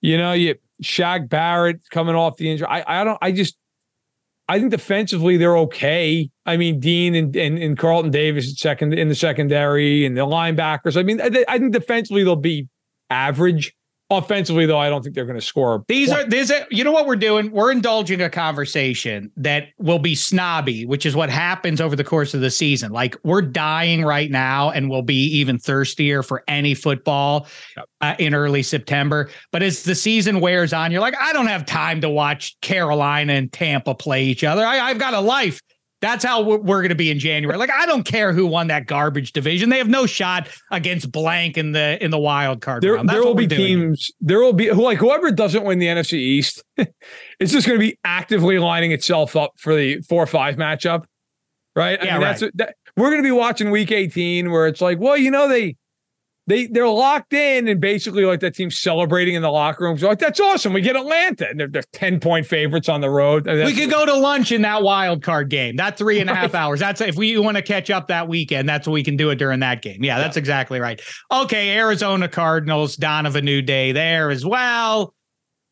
[0.00, 2.66] You know, you Shaq Barrett coming off the injury.
[2.68, 3.18] I, I don't.
[3.22, 3.56] I just.
[4.48, 6.28] I think defensively they're okay.
[6.44, 10.98] I mean, Dean and, and, and Carlton Davis second in the secondary and the linebackers.
[10.98, 12.68] I mean, I, I think defensively they'll be
[13.08, 13.72] average.
[14.12, 15.84] Offensively, though, I don't think they're going to score.
[15.88, 17.50] These are these are you know what we're doing?
[17.50, 22.34] We're indulging a conversation that will be snobby, which is what happens over the course
[22.34, 22.92] of the season.
[22.92, 27.46] Like we're dying right now, and we'll be even thirstier for any football
[28.02, 29.30] uh, in early September.
[29.50, 33.32] But as the season wears on, you're like, I don't have time to watch Carolina
[33.32, 34.64] and Tampa play each other.
[34.64, 35.60] I, I've got a life.
[36.02, 37.56] That's how we're, going to be in January.
[37.56, 41.56] Like I don't care who won that garbage division; they have no shot against blank
[41.56, 42.82] in the in the wild card.
[42.82, 44.10] There, there will be teams.
[44.20, 47.96] There will be like whoever doesn't win the NFC East, it's just going to be
[48.02, 51.04] actively lining itself up for the four or five matchup,
[51.76, 52.00] right?
[52.02, 52.38] I yeah, mean, right.
[52.38, 55.48] That's that, we're going to be watching Week 18, where it's like, well, you know,
[55.48, 55.76] they
[56.52, 59.98] they they're locked in and basically like that team celebrating in the locker room.
[59.98, 60.72] So like that's awesome.
[60.72, 63.46] We get Atlanta and they're, they're 10 point favorites on the road.
[63.46, 65.76] we could go to lunch in that wild card game.
[65.76, 66.80] That three and a half hours.
[66.80, 69.36] That's if we want to catch up that weekend, that's what we can do it
[69.36, 70.04] during that game.
[70.04, 70.40] Yeah, that's yeah.
[70.40, 71.00] exactly right.
[71.30, 75.14] Okay, Arizona Cardinals, dawn of a new day there as well.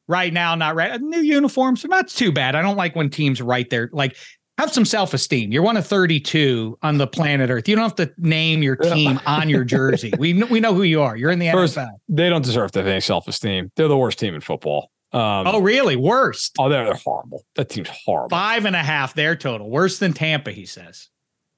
[0.09, 1.01] Right now, not right.
[1.01, 2.57] New uniforms, so not too bad.
[2.57, 4.17] I don't like when teams write their like
[4.61, 5.53] have some self esteem.
[5.53, 7.69] You're one of 32 on the planet Earth.
[7.69, 10.13] You don't have to name your team on your jersey.
[10.19, 11.17] We know, we know who you are.
[11.17, 11.91] You're in the First, NFL.
[12.09, 13.73] They don't deserve to have any self esteem.
[13.77, 14.91] They're the worst team in football.
[15.13, 15.97] Um, oh, really?
[15.97, 16.55] Worst?
[16.59, 17.45] Oh, they're, they're horrible.
[17.57, 18.31] That team's horrible.
[18.31, 19.69] Five and a half their total.
[19.69, 21.09] Worse than Tampa, he says.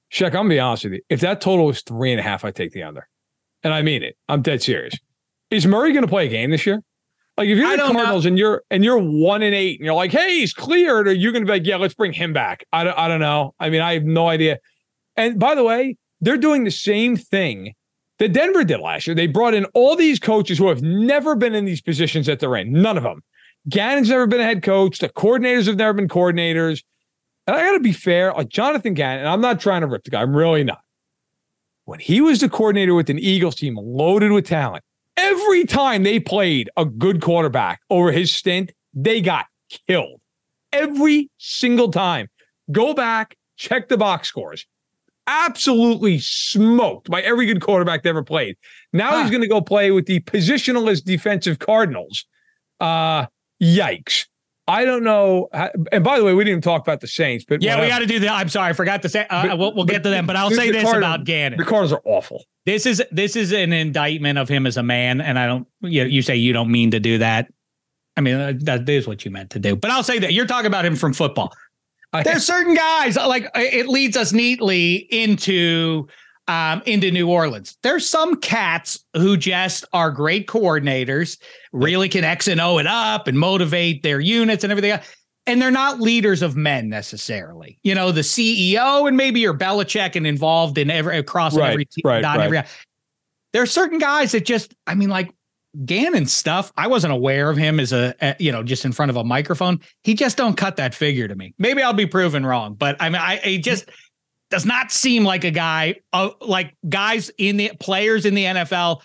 [0.09, 1.01] Shek, I'm gonna be honest with you.
[1.09, 3.07] If that total was three and a half, I take the under.
[3.63, 4.17] And I mean it.
[4.27, 4.95] I'm dead serious.
[5.49, 6.81] Is Murray gonna play a game this year?
[7.37, 8.29] Like if you're the Cardinals know.
[8.29, 11.31] and you're and you're one and eight and you're like, hey, he's cleared, or you're
[11.31, 12.65] gonna be like, yeah, let's bring him back.
[12.71, 13.55] I don't, I don't know.
[13.59, 14.59] I mean, I have no idea.
[15.17, 17.73] And by the way, they're doing the same thing
[18.19, 19.15] that Denver did last year.
[19.15, 22.55] They brought in all these coaches who have never been in these positions that they're
[22.55, 22.71] in.
[22.71, 23.23] None of them.
[23.67, 24.99] Gannon's never been a head coach.
[24.99, 26.83] The coordinators have never been coordinators.
[27.47, 30.03] And I got to be fair, like Jonathan Gannon, and I'm not trying to rip
[30.03, 30.21] the guy.
[30.21, 30.79] I'm really not.
[31.85, 34.83] When he was the coordinator with an Eagles team loaded with talent,
[35.15, 39.45] Every time they played a good quarterback over his stint, they got
[39.87, 40.21] killed.
[40.71, 42.29] Every single time.
[42.71, 44.65] Go back, check the box scores.
[45.27, 48.55] Absolutely smoked by every good quarterback that ever played.
[48.91, 49.21] Now huh.
[49.21, 52.25] he's going to go play with the positionalist defensive Cardinals.
[52.79, 53.27] Uh,
[53.61, 54.25] yikes.
[54.67, 55.49] I don't know.
[55.51, 57.99] How, and by the way, we didn't talk about the Saints, but yeah, we got
[57.99, 58.31] to do that.
[58.31, 59.25] I'm sorry, I forgot to say.
[59.29, 61.57] Uh, but, we'll, we'll get to them, but I'll say this about Gannon.
[61.57, 62.45] The Cardinals are awful.
[62.65, 65.67] This is this is an indictment of him as a man, and I don't.
[65.81, 67.51] You, you say you don't mean to do that.
[68.15, 69.75] I mean, uh, that is what you meant to do.
[69.75, 71.51] But I'll say that you're talking about him from football.
[72.23, 76.07] There's certain guys like it leads us neatly into
[76.47, 77.77] um, into New Orleans.
[77.83, 81.37] There's some cats who just are great coordinators,
[81.71, 84.91] really can X and O it up and motivate their units and everything.
[84.91, 85.05] else.
[85.45, 87.79] and they're not leaders of men necessarily.
[87.83, 91.85] You know, the CEO and maybe you're Belichick and involved in every across Right, every
[91.85, 92.45] team, right, not right.
[92.45, 92.63] every.
[93.53, 95.33] There are certain guys that just, I mean, like
[95.85, 96.71] Gannon stuff.
[96.77, 99.23] I wasn't aware of him as a, a, you know, just in front of a
[99.23, 99.79] microphone.
[100.03, 101.55] He just don't cut that figure to me.
[101.57, 103.89] Maybe I'll be proven wrong, but I mean, I he just
[104.53, 105.95] does not seem like a guy.
[106.13, 109.01] Uh, like guys in the players in the NFL.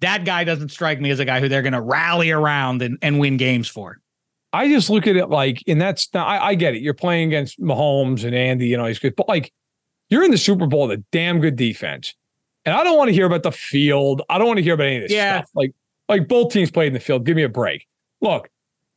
[0.00, 2.96] That guy doesn't strike me as a guy who they're going to rally around and,
[3.02, 3.98] and win games for.
[4.54, 6.80] I just look at it like, and that's now I, I get it.
[6.80, 9.52] You're playing against Mahomes and Andy, you know, he's good, but like
[10.08, 12.14] you're in the Super Bowl with a damn good defense.
[12.64, 14.22] And I don't want to hear about the field.
[14.30, 15.38] I don't want to hear about any of this Yeah.
[15.40, 15.50] stuff.
[15.54, 15.74] Like,
[16.08, 17.26] like both teams played in the field.
[17.26, 17.86] Give me a break.
[18.22, 18.48] Look,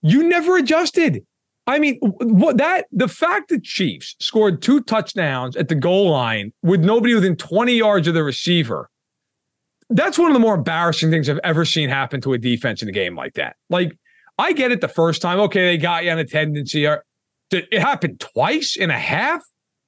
[0.01, 1.25] you never adjusted.
[1.70, 6.51] I mean, what that the fact that Chiefs scored two touchdowns at the goal line
[6.63, 8.89] with nobody within 20 yards of the receiver.
[9.91, 12.89] That's one of the more embarrassing things I've ever seen happen to a defense in
[12.89, 13.55] a game like that.
[13.70, 13.95] Like,
[14.39, 15.39] I get it the first time.
[15.41, 16.86] Okay, they got you on a tendency.
[16.86, 19.43] It happened twice in a half.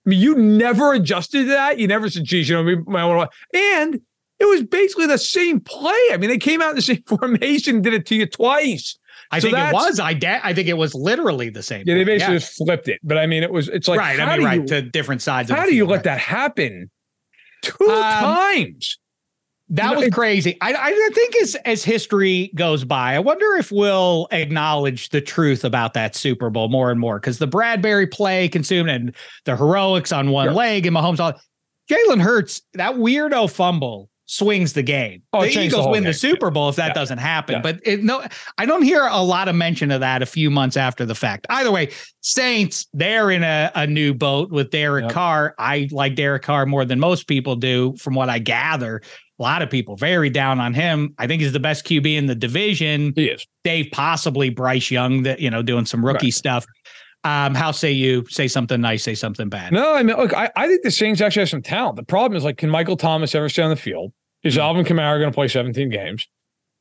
[0.06, 1.80] I mean, you never adjusted to that.
[1.80, 3.28] You never said, geez, you know.
[3.56, 4.02] And
[4.40, 6.10] it was basically the same play.
[6.12, 9.00] I mean, they came out in the same formation, did it to you twice.
[9.32, 10.00] I So think it was.
[10.00, 11.84] I de- I think it was literally the same.
[11.88, 12.16] Yeah, they play.
[12.18, 13.00] basically just flipped it.
[13.04, 14.20] But I mean, it was, it's like, right.
[14.20, 15.50] I mean, right you, to different sides.
[15.50, 16.04] of how do you let right.
[16.04, 16.92] that happen
[17.62, 18.98] two Um, times?
[19.74, 20.58] That was crazy.
[20.60, 25.64] I, I think as as history goes by, I wonder if we'll acknowledge the truth
[25.64, 29.16] about that Super Bowl more and more because the Bradberry play consumed and
[29.46, 30.52] the heroics on one Yeah.
[30.54, 31.40] leg and Mahomes all.
[31.90, 35.22] Jalen Hurts, that weirdo fumble swings the game.
[35.34, 36.14] Oh, the the Eagles whole win the.
[36.14, 36.94] Super Bowl if that Yeah.
[36.94, 37.56] doesn't happen.
[37.56, 37.62] Yeah.
[37.62, 38.24] But it, no,
[38.58, 41.46] I don't hear a lot of mention of that a few months after the fact.
[41.50, 41.90] Either way,
[42.22, 45.12] Saints, they're in a, a new boat with Derek Yep.
[45.12, 45.56] Carr.
[45.60, 49.02] I like Derek Carr more than most people do, from what I gather.
[49.38, 51.14] A lot of people very down on him.
[51.18, 53.12] I think he's the best QB in the division.
[53.16, 53.46] He is.
[53.66, 56.34] Dave, possibly Bryce Young, that you know, doing some rookie Right.
[56.34, 56.66] stuff.
[57.24, 59.74] Um, how say you say something nice, say something bad?
[59.74, 61.96] No, I mean, look, I, I think the Saints actually have some talent.
[61.98, 64.12] The problem is like, can Michael Thomas ever stay on the field?
[64.44, 64.58] Is.
[64.58, 66.28] Alvin Kamara going to play 17 games?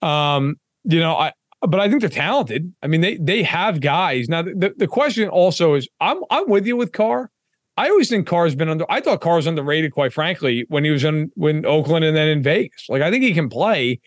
[0.02, 1.32] Um, you know, I
[1.62, 2.72] but I think they're talented.
[2.82, 4.28] I mean, they they have guys.
[4.28, 7.30] Now the, the question also is I'm I'm with you with Carr.
[7.76, 10.90] I always think Carr's been under I thought Carr was underrated, quite frankly, when he
[10.90, 12.86] was in when Oakland and then in Vegas.
[12.88, 14.00] Like I think he can play,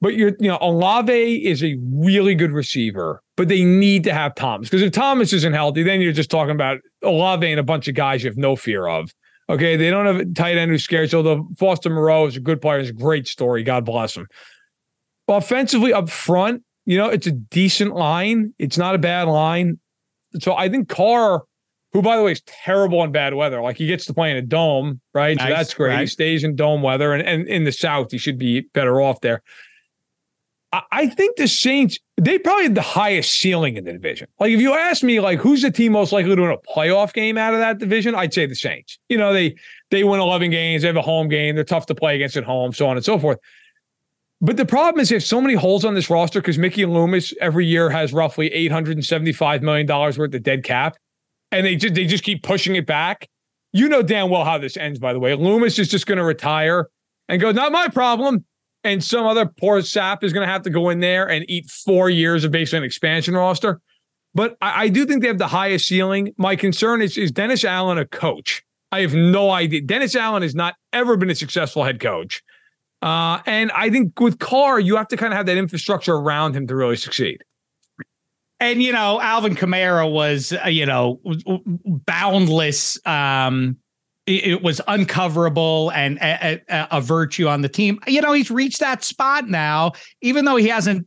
[0.00, 4.34] but you're you know, Olave is a really good receiver, but they need to have
[4.34, 4.68] Thomas.
[4.68, 7.94] Because if Thomas isn't healthy, then you're just talking about Olave and a bunch of
[7.94, 9.12] guys you have no fear of.
[9.48, 11.10] Okay, they don't have a tight end who's scared.
[11.10, 12.78] So the Foster Moreau is a good player.
[12.78, 13.62] It's a great story.
[13.62, 14.26] God bless him.
[15.28, 18.54] Offensively up front, you know, it's a decent line.
[18.58, 19.78] It's not a bad line.
[20.40, 21.42] So I think Carr,
[21.92, 24.36] who by the way is terrible in bad weather, like he gets to play in
[24.36, 25.38] a dome, right?
[25.38, 25.92] so that's great.
[26.00, 29.20] He stays in dome weather, and, and in the South, he should be better off
[29.20, 29.42] there.
[30.72, 34.26] I, think the Saints, they probably had the highest ceiling in the division.
[34.40, 37.12] Like if you ask me, like who's the team most likely to win a playoff
[37.12, 38.98] game out of that division, I'd say the Saints.
[39.10, 39.54] You know, they
[39.90, 42.44] they win 11 games, they have a home game, they're tough to play against at
[42.44, 43.38] home, so on and so forth.
[44.40, 47.34] But the problem is they have so many holes on this roster because Mickey Loomis
[47.40, 50.96] every year has roughly $875 million worth of dead cap.
[51.52, 53.28] And they just they just keep pushing it back.
[53.72, 55.34] You know damn well how this ends, by the way.
[55.34, 56.88] Loomis is just going to retire
[57.28, 58.44] and go, not my problem.
[58.84, 61.70] And some other poor sap is going to have to go in there and eat
[61.70, 63.80] four years of basically an expansion roster.
[64.34, 66.34] But I, I do think they have the highest ceiling.
[66.36, 68.62] My concern is is Dennis Allen a coach?
[68.90, 69.80] I have no idea.
[69.80, 72.42] Dennis Allen has not ever been a successful head coach.
[73.00, 76.54] Uh, and I think with Carr, you have to kind of have that infrastructure around
[76.54, 77.42] him to really succeed.
[78.60, 81.20] And you know, Alvin Kamara was uh, you know
[82.06, 82.98] boundless.
[83.04, 83.76] Um,
[84.26, 87.98] it, was uncoverable and a, a, a virtue on the team.
[88.06, 91.06] You know, he's reached that spot now, even though he hasn't.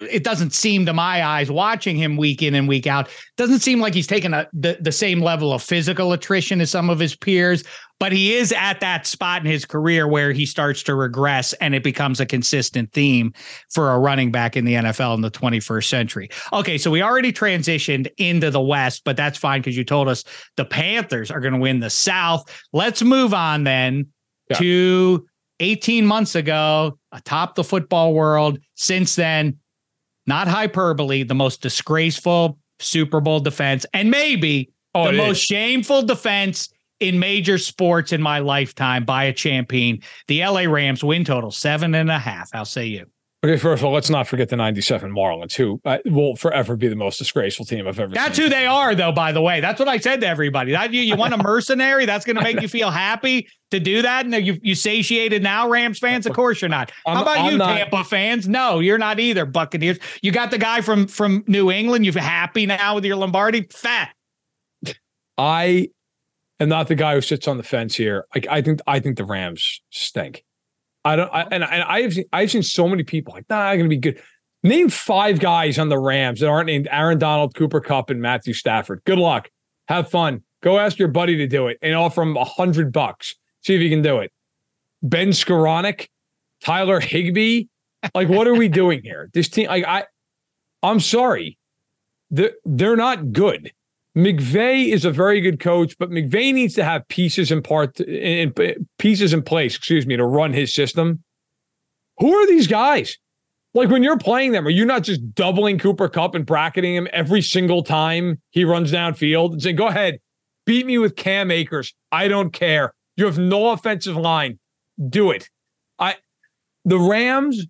[0.00, 3.80] It doesn't seem to my eyes, watching him week in and week out, doesn't seem
[3.80, 7.14] like he's taken a, the the same level of physical attrition as some of his
[7.14, 7.62] peers.
[8.00, 11.76] But he is at that spot in his career where he starts to regress, and
[11.76, 13.32] it becomes a consistent theme
[13.72, 16.28] for a running back in the NFL in the 21st century.
[16.52, 20.24] Okay, so we already transitioned into the West, but that's fine because you told us
[20.56, 22.42] the Panthers are going to win the South.
[22.72, 24.08] Let's move on then
[24.50, 24.58] Yeah.
[24.58, 25.26] to
[25.60, 28.58] 18 months ago, atop the football world.
[28.74, 29.58] Since then,
[30.26, 35.42] not hyperbole, the most disgraceful Super Bowl defense, and maybe Oh, the most is.
[35.42, 36.68] shameful defense
[37.00, 39.98] in major sports in my lifetime by a champion.
[40.28, 42.50] The LA Rams win total seven and a half.
[42.52, 43.06] How say you?
[43.44, 46.88] Okay, first of all, let's not forget the 97 Marlins, who uh, will forever be
[46.88, 48.44] the most disgraceful team I've ever That's seen.
[48.46, 49.60] who they are, though, by the way.
[49.60, 50.72] That's what I said to everybody.
[50.72, 52.06] That you, you want a mercenary?
[52.06, 54.24] That's going to make you feel happy to do that?
[54.24, 56.24] And you, you satiated now, Rams fans?
[56.24, 56.90] Of course you're not.
[57.04, 58.48] How I'm- about I'm you, not- Tampa fans?
[58.48, 59.98] No, you're not either, Buccaneers.
[60.22, 62.06] You got the guy from from New England.
[62.06, 63.66] You're happy now with your Lombardi?
[63.70, 64.14] Fat.
[65.36, 65.90] I
[66.60, 68.24] am not the guy who sits on the fence here.
[68.34, 70.44] Like I think I think the Rams stink.
[71.04, 71.30] I don't.
[71.32, 73.88] I, and, and I have seen, I've seen so many people like, nah, I'm to
[73.88, 74.20] be good.
[74.62, 78.54] Name five guys on the Rams that aren't named Aaron Donald, Cooper Kupp, and Matthew
[78.54, 79.02] Stafford.
[79.04, 79.50] Good luck.
[79.88, 80.42] Have fun.
[80.62, 83.34] Go ask your buddy to do it and offer him a hundred bucks.
[83.62, 84.32] See if you can do it.
[85.02, 86.08] Ben Skowronek,
[86.62, 87.66] Tyler Higbee.
[88.14, 89.28] Like, what are we doing here?
[89.34, 90.04] This team, like, I,
[90.82, 91.58] I'm sorry,
[92.30, 93.72] they're, they're not good.
[94.16, 98.52] McVay is a very good coach, but McVay needs to have pieces in part in,
[98.56, 101.22] in pieces in place, excuse me, to run his system.
[102.18, 103.18] Who are these guys?
[103.74, 107.08] Like when you're playing them, are you not just doubling Cooper Kupp and bracketing him
[107.12, 110.20] every single time he runs downfield and saying, "Go ahead,
[110.64, 111.92] beat me with Cam Akers.
[112.12, 112.94] I don't care.
[113.16, 114.60] You have no offensive line.
[115.08, 115.50] Do it."
[115.98, 116.14] I,
[116.84, 117.66] the Rams,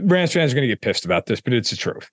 [0.00, 2.10] Rams fans are going to get pissed about this, but it's the truth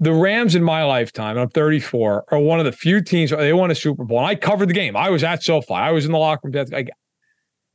[0.00, 3.70] the Rams in my lifetime, I'm 34, are one of the few teams they won
[3.70, 4.18] a Super Bowl.
[4.18, 4.96] And I covered the game.
[4.96, 5.74] I was at SoFi.
[5.74, 6.66] I was in the locker room.
[6.74, 6.86] I,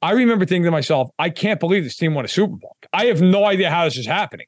[0.01, 2.75] I remember thinking to myself, I can't believe this team won a Super Bowl.
[2.91, 4.47] I have no idea how this is happening.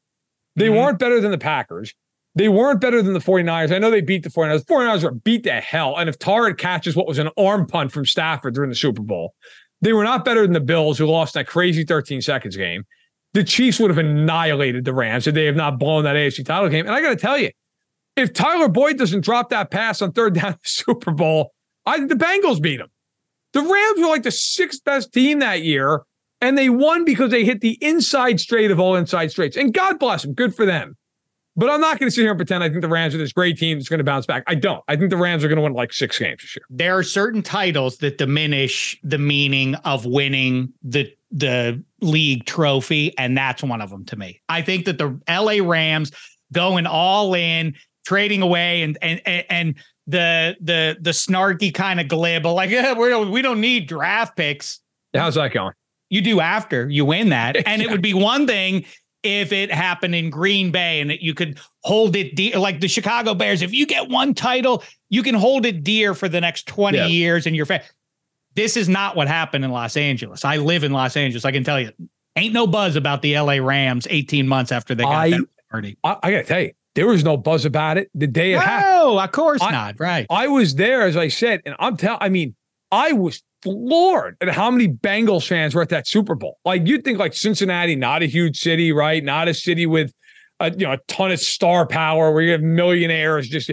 [0.55, 0.75] They Mhm.
[0.75, 1.93] weren't better than the Packers.
[2.35, 3.71] They weren't better than the 49ers.
[3.71, 4.59] I know they beat the 49ers.
[4.65, 5.95] The 49ers were beat to hell.
[5.97, 9.33] And if Tarrant catches what was an arm punt from Stafford during the Super Bowl,
[9.81, 12.83] they were not better than the Bills, who lost that crazy 13 seconds game.
[13.33, 16.69] The Chiefs would have annihilated the Rams if they have not blown that AFC title
[16.69, 16.85] game.
[16.87, 17.51] And I got to tell you,
[18.17, 21.53] if Tyler Boyd doesn't drop that pass on third down Super Bowl,
[21.85, 22.89] I think the Bengals beat him.
[23.53, 26.01] The Rams were like the sixth best team that year,
[26.41, 29.55] and they won because they hit the inside straight of all inside straights.
[29.55, 30.97] And God bless them, good for them.
[31.55, 33.33] But I'm not going to sit here and pretend I think the Rams are this
[33.33, 34.43] great team that's going to bounce back.
[34.45, 34.83] I don't.
[34.87, 36.63] I think the Rams are going to win like six games this year.
[36.69, 43.35] There are certain titles that diminish the meaning of winning the the league trophy, and
[43.35, 44.39] that's one of them to me.
[44.49, 46.11] I think that the LA Rams
[46.53, 47.73] going all in,
[48.07, 49.75] trading away, and and and,
[50.09, 54.37] the the the snarky kind of glib, like yeah, we don't we don't need draft
[54.37, 54.79] picks.
[55.13, 55.73] How's that going?
[56.09, 58.85] You do after you win that, and it would be one thing
[59.23, 62.87] if it happened in Green Bay and that you could hold it dear, like the
[62.87, 63.61] Chicago Bears.
[63.61, 67.07] If you get one title, you can hold it dear for the next 20 Yeah.
[67.07, 67.83] years and your fa-
[68.55, 70.45] This is not what happened in Los Angeles.
[70.45, 71.43] I live in Los Angeles.
[71.43, 71.91] I can tell you,
[72.37, 75.97] ain't no buzz about the LA Rams 18 months after they got I- that party.
[76.05, 78.59] I, I got to tell you, there was no buzz about it the day it
[78.59, 78.91] happened.
[78.91, 79.99] No, of course I- not.
[79.99, 80.25] Right.
[80.31, 82.17] I was there, as I said, and I'm telling.
[82.21, 82.55] I mean,
[82.91, 86.57] I was floored at how many Bengals fans were at that Super Bowl.
[86.65, 89.23] Like you'd think, like Cincinnati, not a huge city, right?
[89.23, 90.11] Not a city with
[90.59, 93.47] a you know a ton of star power where you have millionaires.
[93.47, 93.69] Just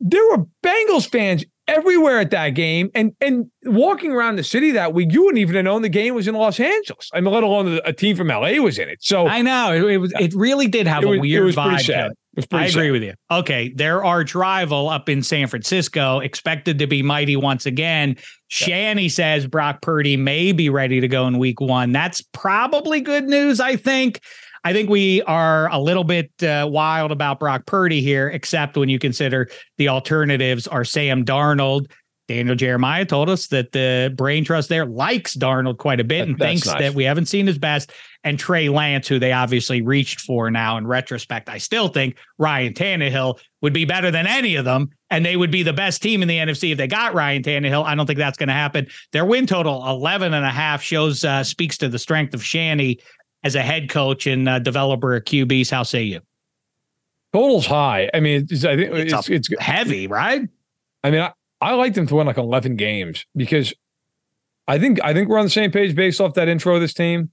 [0.00, 4.94] there were Bengals fans everywhere at that game, and and walking around the city that
[4.94, 7.10] week, you wouldn't even have known the game was in Los Angeles.
[7.14, 8.98] I mean, let alone a team from LA was in it.
[9.00, 10.12] So I know it, it was.
[10.18, 11.86] It really did have a was, weird vibe.
[11.86, 12.18] to it.
[12.36, 12.92] It I agree sad.
[12.92, 13.14] with you.
[13.30, 18.16] Okay, their arch rival up in San Francisco, expected to be mighty once again.
[18.48, 21.92] Shanny says Brock Purdy may be ready to go in week one.
[21.92, 24.20] That's probably good news, I think.
[24.64, 28.88] I think we are a little bit uh, wild about Brock Purdy here, except when
[28.88, 29.48] you consider
[29.78, 31.90] the alternatives are Sam Darnold.
[32.30, 36.38] Daniel Jeremiah told us that the brain trust there likes Darnold quite a bit and
[36.38, 36.78] That's thinks nice.
[36.78, 37.90] that we haven't seen his best.
[38.22, 42.72] And Trey Lance, who they obviously reached for now in retrospect, I still think Ryan
[42.72, 44.90] Tannehill would be better than any of them.
[45.10, 47.84] And they would be the best team in the NFC if they got Ryan Tannehill.
[47.84, 48.86] I don't think that's going to happen.
[49.10, 53.00] Their win total 11 and a half shows, uh, speaks to the strength of Shanny
[53.42, 55.70] as a head coach and uh, developer of QBs.
[55.70, 56.20] How say you?
[57.32, 58.10] Total's high.
[58.12, 60.48] I mean, it's, I think It's it's, it's Heavy, right?
[61.04, 63.72] I mean, I, I like them to win like 11 games because
[64.66, 66.94] I think I think we're on the same page based off that intro of this
[66.94, 67.30] team.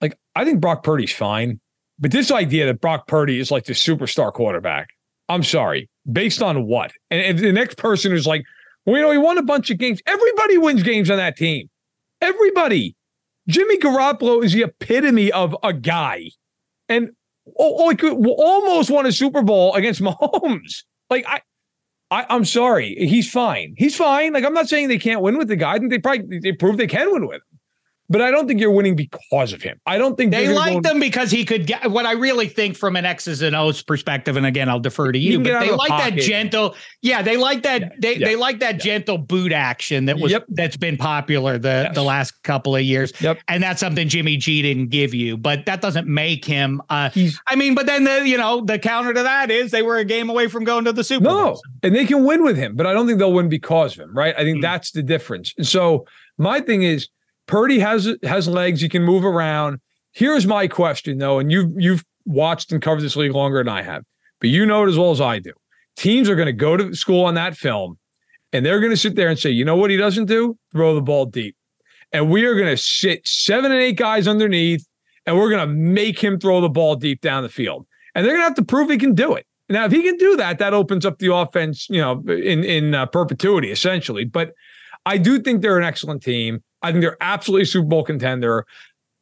[0.00, 1.60] Like, I think Brock Purdy's fine,
[1.98, 4.88] but this idea that Brock Purdy is like the superstar quarterback,
[5.28, 6.92] I'm sorry, based on what?
[7.10, 8.44] And, and the next person who's like,
[8.86, 10.00] well, you know, he won a bunch of games.
[10.06, 11.68] Everybody wins games on that team.
[12.20, 12.94] Everybody.
[13.48, 16.30] Jimmy Garoppolo is the epitome of a guy,
[16.88, 17.10] and
[17.56, 20.84] like almost won a Super Bowl against Mahomes.
[21.10, 21.40] Like I,
[22.10, 23.74] I, I'm sorry, he's fine.
[23.76, 24.32] He's fine.
[24.34, 25.72] Like I'm not saying they can't win with the guy.
[25.72, 27.42] I think they probably they proved they can win with him.
[28.08, 29.80] But I don't think you're winning because of him.
[29.86, 32.96] I don't think they liked him because he could get what I really think from
[32.96, 34.36] an X's and O's perspective.
[34.36, 36.74] And again, I'll defer to you, but they like that gentle.
[37.02, 37.80] Yeah, they like that.
[37.80, 38.98] Yeah, they yeah, they like that yeah.
[38.98, 40.46] gentle boot action that was yep.
[40.48, 41.94] that's been popular the yes.
[41.94, 43.12] the last couple of years.
[43.20, 43.40] Yep.
[43.48, 46.80] And that's something Jimmy G didn't give you, but that doesn't make him.
[46.88, 47.10] Uh,
[47.46, 50.04] I mean, but then the you know the counter to that is they were a
[50.04, 51.34] game away from going to the Super Bowl.
[51.34, 54.04] No, and they can win with him, but I don't think they'll win because of
[54.04, 54.16] him.
[54.16, 54.34] Right?
[54.34, 54.62] I think mm-hmm.
[54.62, 55.52] that's the difference.
[55.58, 56.06] And So
[56.38, 57.08] my thing is
[57.48, 58.80] Purdy has has legs.
[58.80, 59.80] He can move around.
[60.12, 63.82] Here's my question though, and you've you've watched and covered this league longer than I
[63.82, 64.04] have,
[64.40, 65.52] but you know it as well as I do.
[65.96, 67.98] Teams are going to go to school on that film,
[68.52, 70.56] and they're going to sit there and say, you know what he doesn't do?
[70.72, 71.56] Throw the ball deep.
[72.12, 74.86] And we are going to sit seven and eight guys underneath,
[75.26, 77.86] and we're going to make him throw the ball deep down the field.
[78.14, 79.46] And they're going to have to prove he can do it.
[79.68, 82.94] Now, if he can do that, that opens up the offense, you know, in in
[82.94, 84.24] uh, perpetuity essentially.
[84.24, 84.52] But
[85.04, 86.62] I do think they're an excellent team.
[86.82, 88.66] I think they're absolutely Super Bowl contender.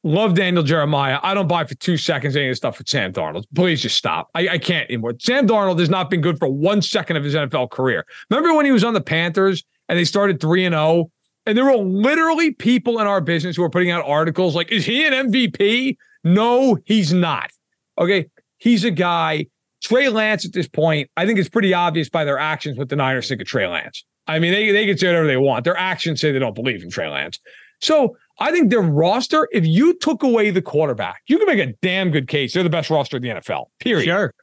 [0.05, 1.19] Love Daniel Jeremiah.
[1.23, 3.45] I don't buy for two seconds any of the stuff with Sam Darnold.
[3.55, 4.29] Please just stop.
[4.35, 5.15] I, I can't anymore.
[5.19, 8.07] Sam Darnold has not been good for one second of his NFL career.
[8.31, 11.11] Remember when he was on the Panthers and they started 3 and 0?
[11.47, 14.85] And there were literally people in our business who were putting out articles like, is
[14.85, 15.97] he an MVP?
[16.25, 17.51] No, he's not.
[17.99, 18.27] Okay.
[18.59, 19.47] He's a guy.
[19.83, 22.97] Trey Lance at this point, I think it's pretty obvious by their actions what the
[22.97, 24.05] Niners think of Trey Lance.
[24.27, 25.65] I mean, they, they can say whatever they want.
[25.65, 27.39] Their actions say they don't believe in Trey Lance.
[27.81, 31.73] So I think their roster, if you took away the quarterback, you can make a
[31.83, 32.55] damn good case.
[32.55, 34.05] They're the best roster in the NFL, period.
[34.05, 34.35] Sure.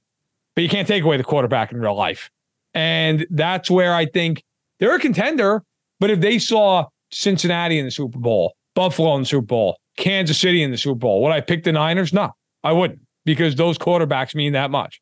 [0.55, 2.29] But you can't take away the quarterback in real life.
[2.73, 4.43] And that's where I think
[4.79, 5.63] they're a contender.
[5.99, 10.39] But if they saw Cincinnati in the Super Bowl, Buffalo in the Super Bowl, Kansas
[10.39, 12.13] City in the Super Bowl, would I pick the Niners?
[12.13, 12.31] No,
[12.63, 15.01] I wouldn't because those quarterbacks mean that much.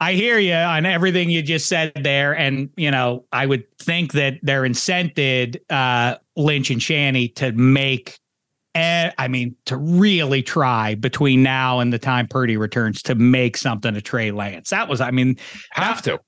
[0.00, 2.36] I hear you on everything you just said there.
[2.36, 8.18] And, you know, I would think that they're incented, uh, Lynch and Shanny, to make,
[8.76, 13.56] eh, I mean, to really try between now and the time Purdy returns to make
[13.56, 14.70] something to Trey Lance.
[14.70, 15.36] That was, I mean,
[15.72, 16.20] have to.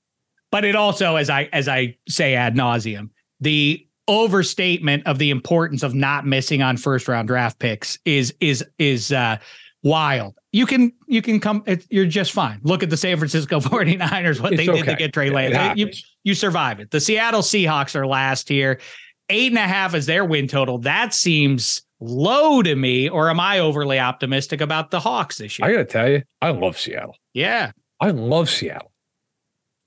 [0.51, 3.11] But it also, as I as I say ad nauseum,
[3.41, 8.65] the overstatement of the importance of not missing on first round draft picks is is
[8.79, 9.37] is uh
[9.85, 10.35] wild.
[10.53, 12.61] You can you can come it, you're just fine.
[12.63, 14.83] Look at the San Francisco 49ers what it's they okay.
[14.83, 15.79] did to get Trey Lance.
[15.79, 15.91] You
[16.25, 16.91] you survive it.
[16.91, 18.81] The Seattle Seahawks are last here.
[19.29, 20.79] Eight and a half is their win total.
[20.79, 25.69] That seems low to me, or am I overly optimistic about the Hawks this year?
[25.69, 27.17] I gotta tell you, I love Seattle.
[27.33, 27.71] Yeah.
[28.01, 28.91] I love Seattle.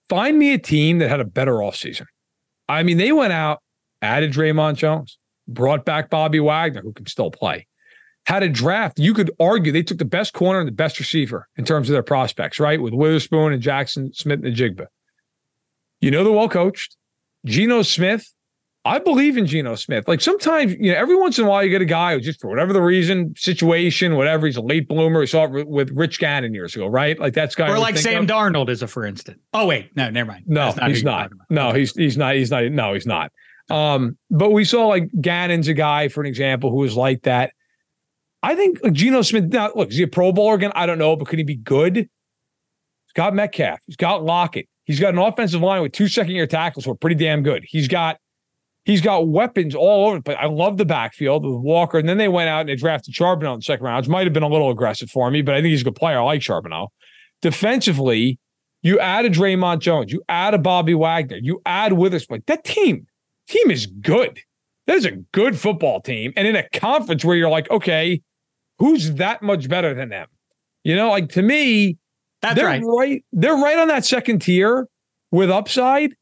[0.07, 2.05] Find me a team that had a better offseason.
[2.70, 3.61] I mean, they went out,
[4.01, 7.68] added Dre'Mont Jones, brought back Bobby Wagner, who can still play
[8.26, 11.47] had a draft, you could argue they took the best corner and the best receiver
[11.57, 12.82] in terms of their prospects, right?
[12.82, 14.88] With Witherspoon and Jaxon Smith-Njigba.
[15.99, 16.95] You know they're well coached.
[17.45, 18.34] Geno Smith,
[18.86, 20.07] I believe in Geno Smith.
[20.07, 22.41] Like sometimes, you know, every once in a while you get a guy who just
[22.41, 25.19] for whatever the reason, situation, whatever, he's a late bloomer.
[25.21, 27.17] We saw it with Rich Gannon years ago, right?
[27.19, 27.69] Like that's guy.
[27.69, 28.30] Or like Sam of.
[28.30, 29.39] Darnold is a for instance.
[29.53, 30.45] Oh wait, no, never mind.
[30.47, 31.32] No, not he's not.
[31.49, 32.36] No, he's he's not.
[32.36, 32.63] He's not.
[32.71, 33.32] No, he's not.
[33.69, 37.53] Um, but we saw like Gannon's a guy, for an example, who was like that.
[38.43, 39.45] I think like Geno Smith.
[39.45, 40.71] Now, look, is he a Pro Bowler again?
[40.75, 41.95] I don't know, but could he be good?
[41.95, 43.79] He's got Metcalf.
[43.87, 44.67] He's got Lockett.
[44.83, 47.63] He's got an offensive line with two second year tackles who are pretty damn good.
[47.65, 48.17] He's got
[48.85, 50.19] he's got weapons all over.
[50.19, 51.97] But I love the backfield with Walker.
[51.97, 54.25] And then they went out and they drafted Charbonnet in the second round, which might
[54.25, 56.19] have been a little aggressive for me, but I think he's a good player.
[56.19, 56.87] I like Charbonnet.
[57.41, 58.39] Defensively,
[58.81, 62.43] you add a Dre'Mont Jones, you add a Bobby Wagner, you add Witherspoon.
[62.47, 63.07] That team,
[63.47, 64.39] team is good.
[64.87, 66.33] That is a good football team.
[66.35, 68.21] And in a conference where you're like, okay,
[68.80, 70.28] who's that much better than them?
[70.84, 71.97] You know, like to me,
[72.41, 72.84] that's they're right.
[72.84, 73.26] right.
[73.32, 74.88] They're right on that second tier
[75.32, 76.15] with upside.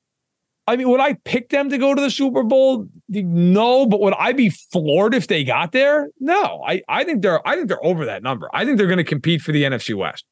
[0.67, 2.87] I mean, would I pick them to go to the Super Bowl?
[3.09, 6.09] No, but would I be floored if they got there?
[6.19, 6.63] No.
[6.65, 8.49] I, I think they're I think they're over that number.
[8.53, 10.23] I think they're going to compete for the NFC West.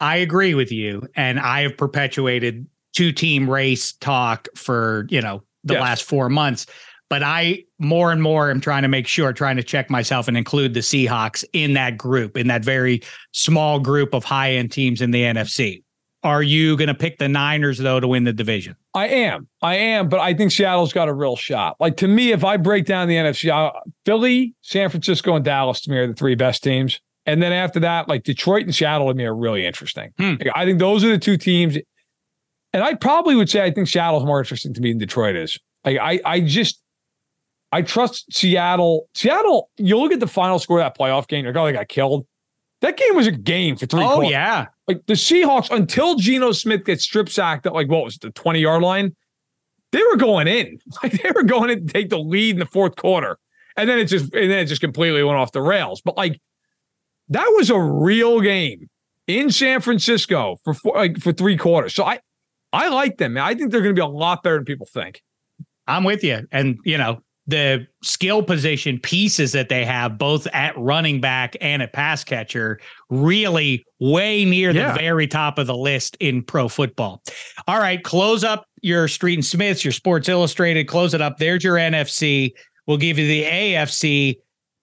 [0.00, 1.08] I agree with you.
[1.16, 5.82] And I have perpetuated two team race talk for, you know, the yes.
[5.82, 6.66] last four months
[7.10, 10.36] but I more and more am trying to make sure, trying to check myself and
[10.36, 13.02] include the Seahawks in that group, in that very
[13.32, 15.82] small group of high end teams in the NFC.
[16.22, 18.76] Are you going to pick the Niners though to win the division?
[18.94, 21.76] I am, I am, but I think Seattle's got a real shot.
[21.80, 23.70] Like to me, if I break down the NFC, I,
[24.06, 27.00] Philly, San Francisco, and Dallas to me are the three best teams.
[27.26, 30.12] And then after that, like Detroit and Seattle to me are really interesting.
[30.18, 30.34] Hmm.
[30.54, 31.76] I think those are the two teams.
[32.72, 35.58] And I probably would say I think Seattle's more interesting to me than Detroit is.
[35.84, 36.80] Like I, I just
[37.74, 39.08] I trust Seattle.
[39.16, 41.72] Seattle, you look at the final score of that playoff game, you're like, oh, they
[41.72, 42.24] got killed.
[42.82, 44.04] That game was a game for three.
[44.04, 44.30] Oh, quarters.
[44.30, 44.66] yeah.
[44.86, 48.30] Like the Seahawks, until Geno Smith gets strip sacked at like what was it, the
[48.30, 49.16] 20 yard line,
[49.90, 50.78] they were going in.
[51.02, 53.38] Like they were going in to take the lead in the fourth quarter.
[53.76, 56.00] and then it just and then it just completely went off the rails.
[56.00, 56.40] But like
[57.30, 58.88] that was a real game
[59.26, 61.92] in San Francisco for four, like for three quarters.
[61.92, 62.20] So I
[62.72, 63.36] I like them.
[63.36, 65.22] I think they're going to be a lot better than people think.
[65.88, 70.76] I'm with you, and you know the skill position pieces that they have both at
[70.78, 72.80] running back and at pass catcher
[73.10, 74.92] really way near yeah.
[74.92, 77.22] the very top of the list in pro football.
[77.68, 81.38] All right, close up your Street and Smiths, your Sports Illustrated, close it up.
[81.38, 82.52] There's your NFC.
[82.86, 84.36] We'll give you the AFC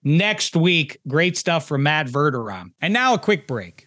[0.04, 0.98] next week.
[1.06, 2.72] Great stuff from Matt Verderame.
[2.80, 3.86] And now a quick break.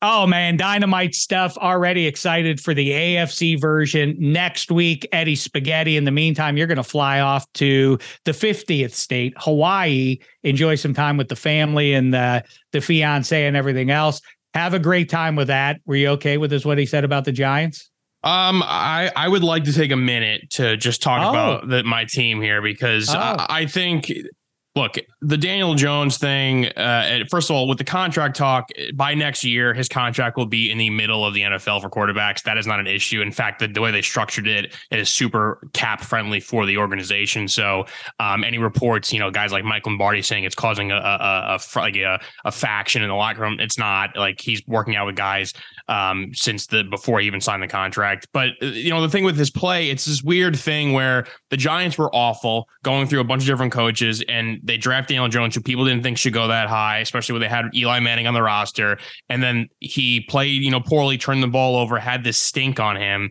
[0.00, 1.56] Oh man, dynamite stuff.
[1.56, 5.08] Already excited for the AFC version next week.
[5.10, 5.96] Eddie Spaghetti.
[5.96, 10.18] In the meantime, you're going to fly off to the 50th state, Hawaii.
[10.44, 14.20] Enjoy some time with the family and the, the fiance and everything else.
[14.54, 15.80] Have a great time with that.
[15.84, 16.64] Were you okay with this?
[16.64, 17.90] What he said about the Giants?
[18.24, 21.30] Um, I I would like to take a minute to just talk oh.
[21.30, 23.16] about the, my team here because oh.
[23.18, 24.12] I, I think
[24.78, 29.44] look, the Daniel Jones thing, uh, first of all, with the contract talk, by next
[29.44, 32.42] year, his contract will be in the middle of the NFL for quarterbacks.
[32.44, 33.20] That is not an issue.
[33.20, 36.78] In fact, the, the way they structured it, it is super cap friendly for the
[36.78, 37.48] organization.
[37.48, 37.86] So,
[38.20, 41.78] um, any reports, you know, guys like Mike Lombardi saying it's causing a, a, a,
[41.78, 44.16] like a, a faction in the locker room, it's not.
[44.16, 45.52] Like he's working out with guys
[45.88, 48.28] um, since the before he even signed the contract.
[48.32, 51.56] But uh, you know, the thing with his play, it's this weird thing where the
[51.56, 55.56] Giants were awful, going through a bunch of different coaches, and they draft Daniel Jones,
[55.56, 58.34] who people didn't think should go that high, especially when they had Eli Manning on
[58.34, 58.98] the roster.
[59.28, 62.96] And then he played, you know, poorly, turned the ball over, had this stink on
[62.96, 63.30] him.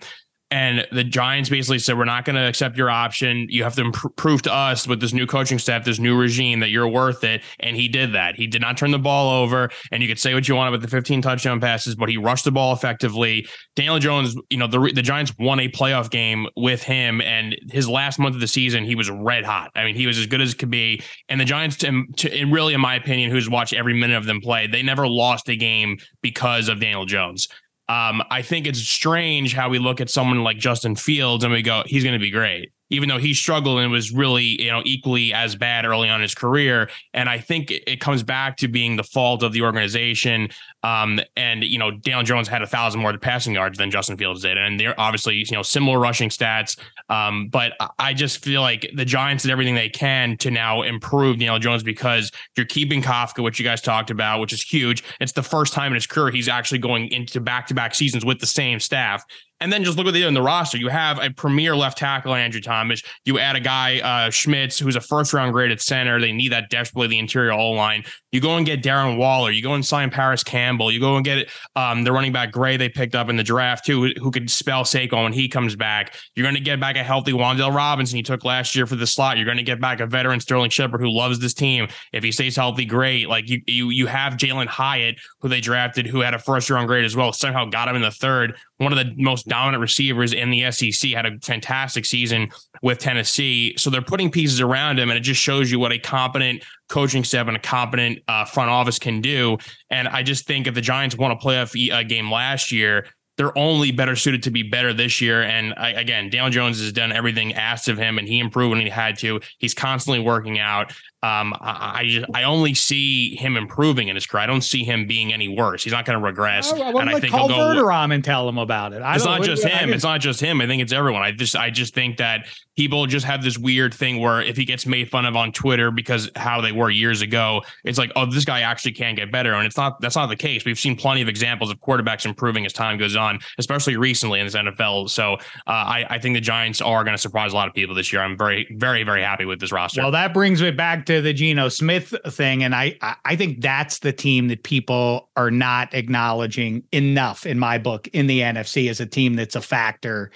[0.50, 3.48] And the Giants basically said, We're not going to accept your option.
[3.50, 6.62] You have to imp- prove to us with this new coaching staff, this new regime,
[6.62, 7.42] that you're worth it.
[7.60, 8.36] And he did that.
[8.36, 9.70] He did not turn the ball over.
[9.92, 12.46] And you could say what you want about the 15 touchdown passes, but he rushed
[12.46, 13.46] the ball effectively.
[13.76, 17.20] Daniel Jones, you know, the, the Giants won a playoff game with him.
[17.22, 19.72] And his last month of the season, he was red hot.
[19.76, 21.04] I mean, he was as good as could be.
[21.28, 24.40] And the Giants, to, to, really, in my opinion, who's watched every minute of them
[24.40, 27.50] play, they never lost a game because of Daniel Jones.
[27.90, 31.62] Um, I think it's strange how we look at someone like Justin Fields and we
[31.62, 34.82] go, he's going to be great even though he struggled and was really, you know,
[34.86, 36.90] equally as bad early on in his career.
[37.14, 40.50] And I think it comes back to being the fault of the organization.
[40.88, 44.42] Um, and you know, Daniel Jones had a thousand more passing yards than Justin Fields
[44.42, 46.80] did, and they're obviously you know similar rushing stats.
[47.10, 51.40] Um, but I just feel like the Giants did everything they can to now improve
[51.40, 55.04] Daniel Jones because you're keeping Kafka, which you guys talked about, which is huge.
[55.20, 58.24] It's the first time in his career he's actually going into back to back seasons
[58.24, 59.26] with the same staff.
[59.60, 60.78] And then just look what they did in the roster.
[60.78, 63.02] You have a premier left tackle, Andrew Thomas.
[63.26, 66.22] You add a guy, uh, Schmitz, who's a first round grade at center.
[66.22, 68.04] They need that desperately, the interior O line.
[68.32, 69.50] You go and get Darren Waller.
[69.50, 70.77] You go and sign Parris Campbell.
[70.92, 73.86] You go and get um, the running back Gray they picked up in the draft,
[73.86, 76.16] too, who, could spell Saquon when he comes back.
[76.36, 79.08] You're going to get back a healthy Wan'Dale Robinson you took last year for the
[79.08, 79.38] slot.
[79.38, 81.88] You're going to get back a veteran Sterling Shepard who loves this team.
[82.14, 83.30] If he stays healthy, great.
[83.30, 86.88] Like you, you, you have Jalin Hyatt, who they drafted, who had a first round
[86.88, 87.34] grade as well.
[87.34, 91.12] Somehow got him in the third one of the most dominant receivers in the SEC,
[91.12, 92.50] had a fantastic season
[92.82, 93.76] with Tennessee.
[93.78, 97.24] So they're putting pieces around him, and it just shows you what a competent coaching
[97.24, 99.58] staff and a competent uh, front office can do.
[99.90, 103.06] And I just think if the Giants won a playoff uh, game last year,
[103.38, 105.44] they're only better suited to be better this year.
[105.44, 108.82] And I, again, Daniel Jones has done everything asked of him, and he improved when
[108.82, 109.40] he had to.
[109.60, 110.92] He's constantly working out.
[111.24, 114.44] Um, I, I just I only see him improving in his career.
[114.44, 115.84] I don't see him being any worse.
[115.84, 116.72] He's not going to regress.
[116.72, 117.82] And I think call he'll go.
[117.82, 119.02] Verderame and tell him about it.
[119.02, 119.94] I it's don't- just him.
[119.94, 120.62] It's not just him.
[120.62, 121.24] I think it's everyone.
[121.24, 124.64] I just I just think that people just have this weird thing where if he
[124.64, 128.28] gets made fun of on Twitter because how they were years ago, it's like, oh,
[128.28, 129.54] this guy actually can get better.
[129.54, 130.66] And it's not that's not the case.
[130.66, 134.46] We've seen plenty of examples of quarterbacks improving as time goes on, especially recently in
[134.46, 135.10] this NFL.
[135.10, 137.96] So uh, I, I think the Giants are going to surprise a lot of people
[137.96, 138.22] this year.
[138.22, 140.04] I'm very, very, very happy with this roster.
[140.04, 144.00] Well, that brings me back to the Geno Smith thing, and I I- think that's
[144.00, 149.00] the team that people are not acknowledging enough in my book in the NFC as
[149.00, 150.32] a team that's a factor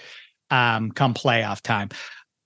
[0.50, 1.88] um, come playoff time.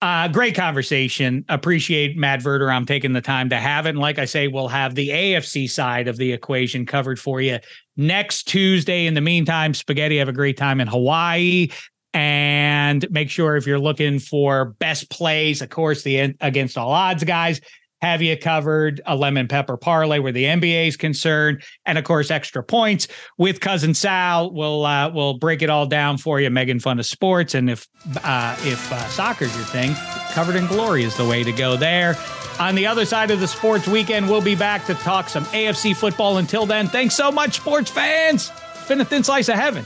[0.03, 1.45] Uh, great conversation.
[1.49, 3.91] Appreciate Matt Verderame taking the time to have it.
[3.91, 7.59] And like I say, we'll have the AFC side of the equation covered for you
[7.97, 9.07] next Tuesday.
[9.07, 11.69] In the meantime, Spaghetti, have a great time in Hawaii.
[12.13, 17.25] And make sure if you're looking for best plays, of course, the against all odds
[17.25, 17.61] guys
[18.03, 22.31] have you covered a lemon pepper parlay where the NBA is concerned, and of course
[22.31, 23.09] extra points
[23.39, 24.53] with cousin Sal.
[24.53, 27.87] We'll uh, we'll break it all down for you, making fun of sports, and if
[28.23, 29.95] uh, if uh, soccer's your thing,
[30.33, 32.17] covered in glory is the way to go there.
[32.59, 35.95] On the other side of the sports weekend, we'll be back to talk some AFC
[35.95, 36.39] football.
[36.39, 38.51] Until then, thanks so much, sports fans.
[38.75, 39.85] It's been a thin slice of heaven.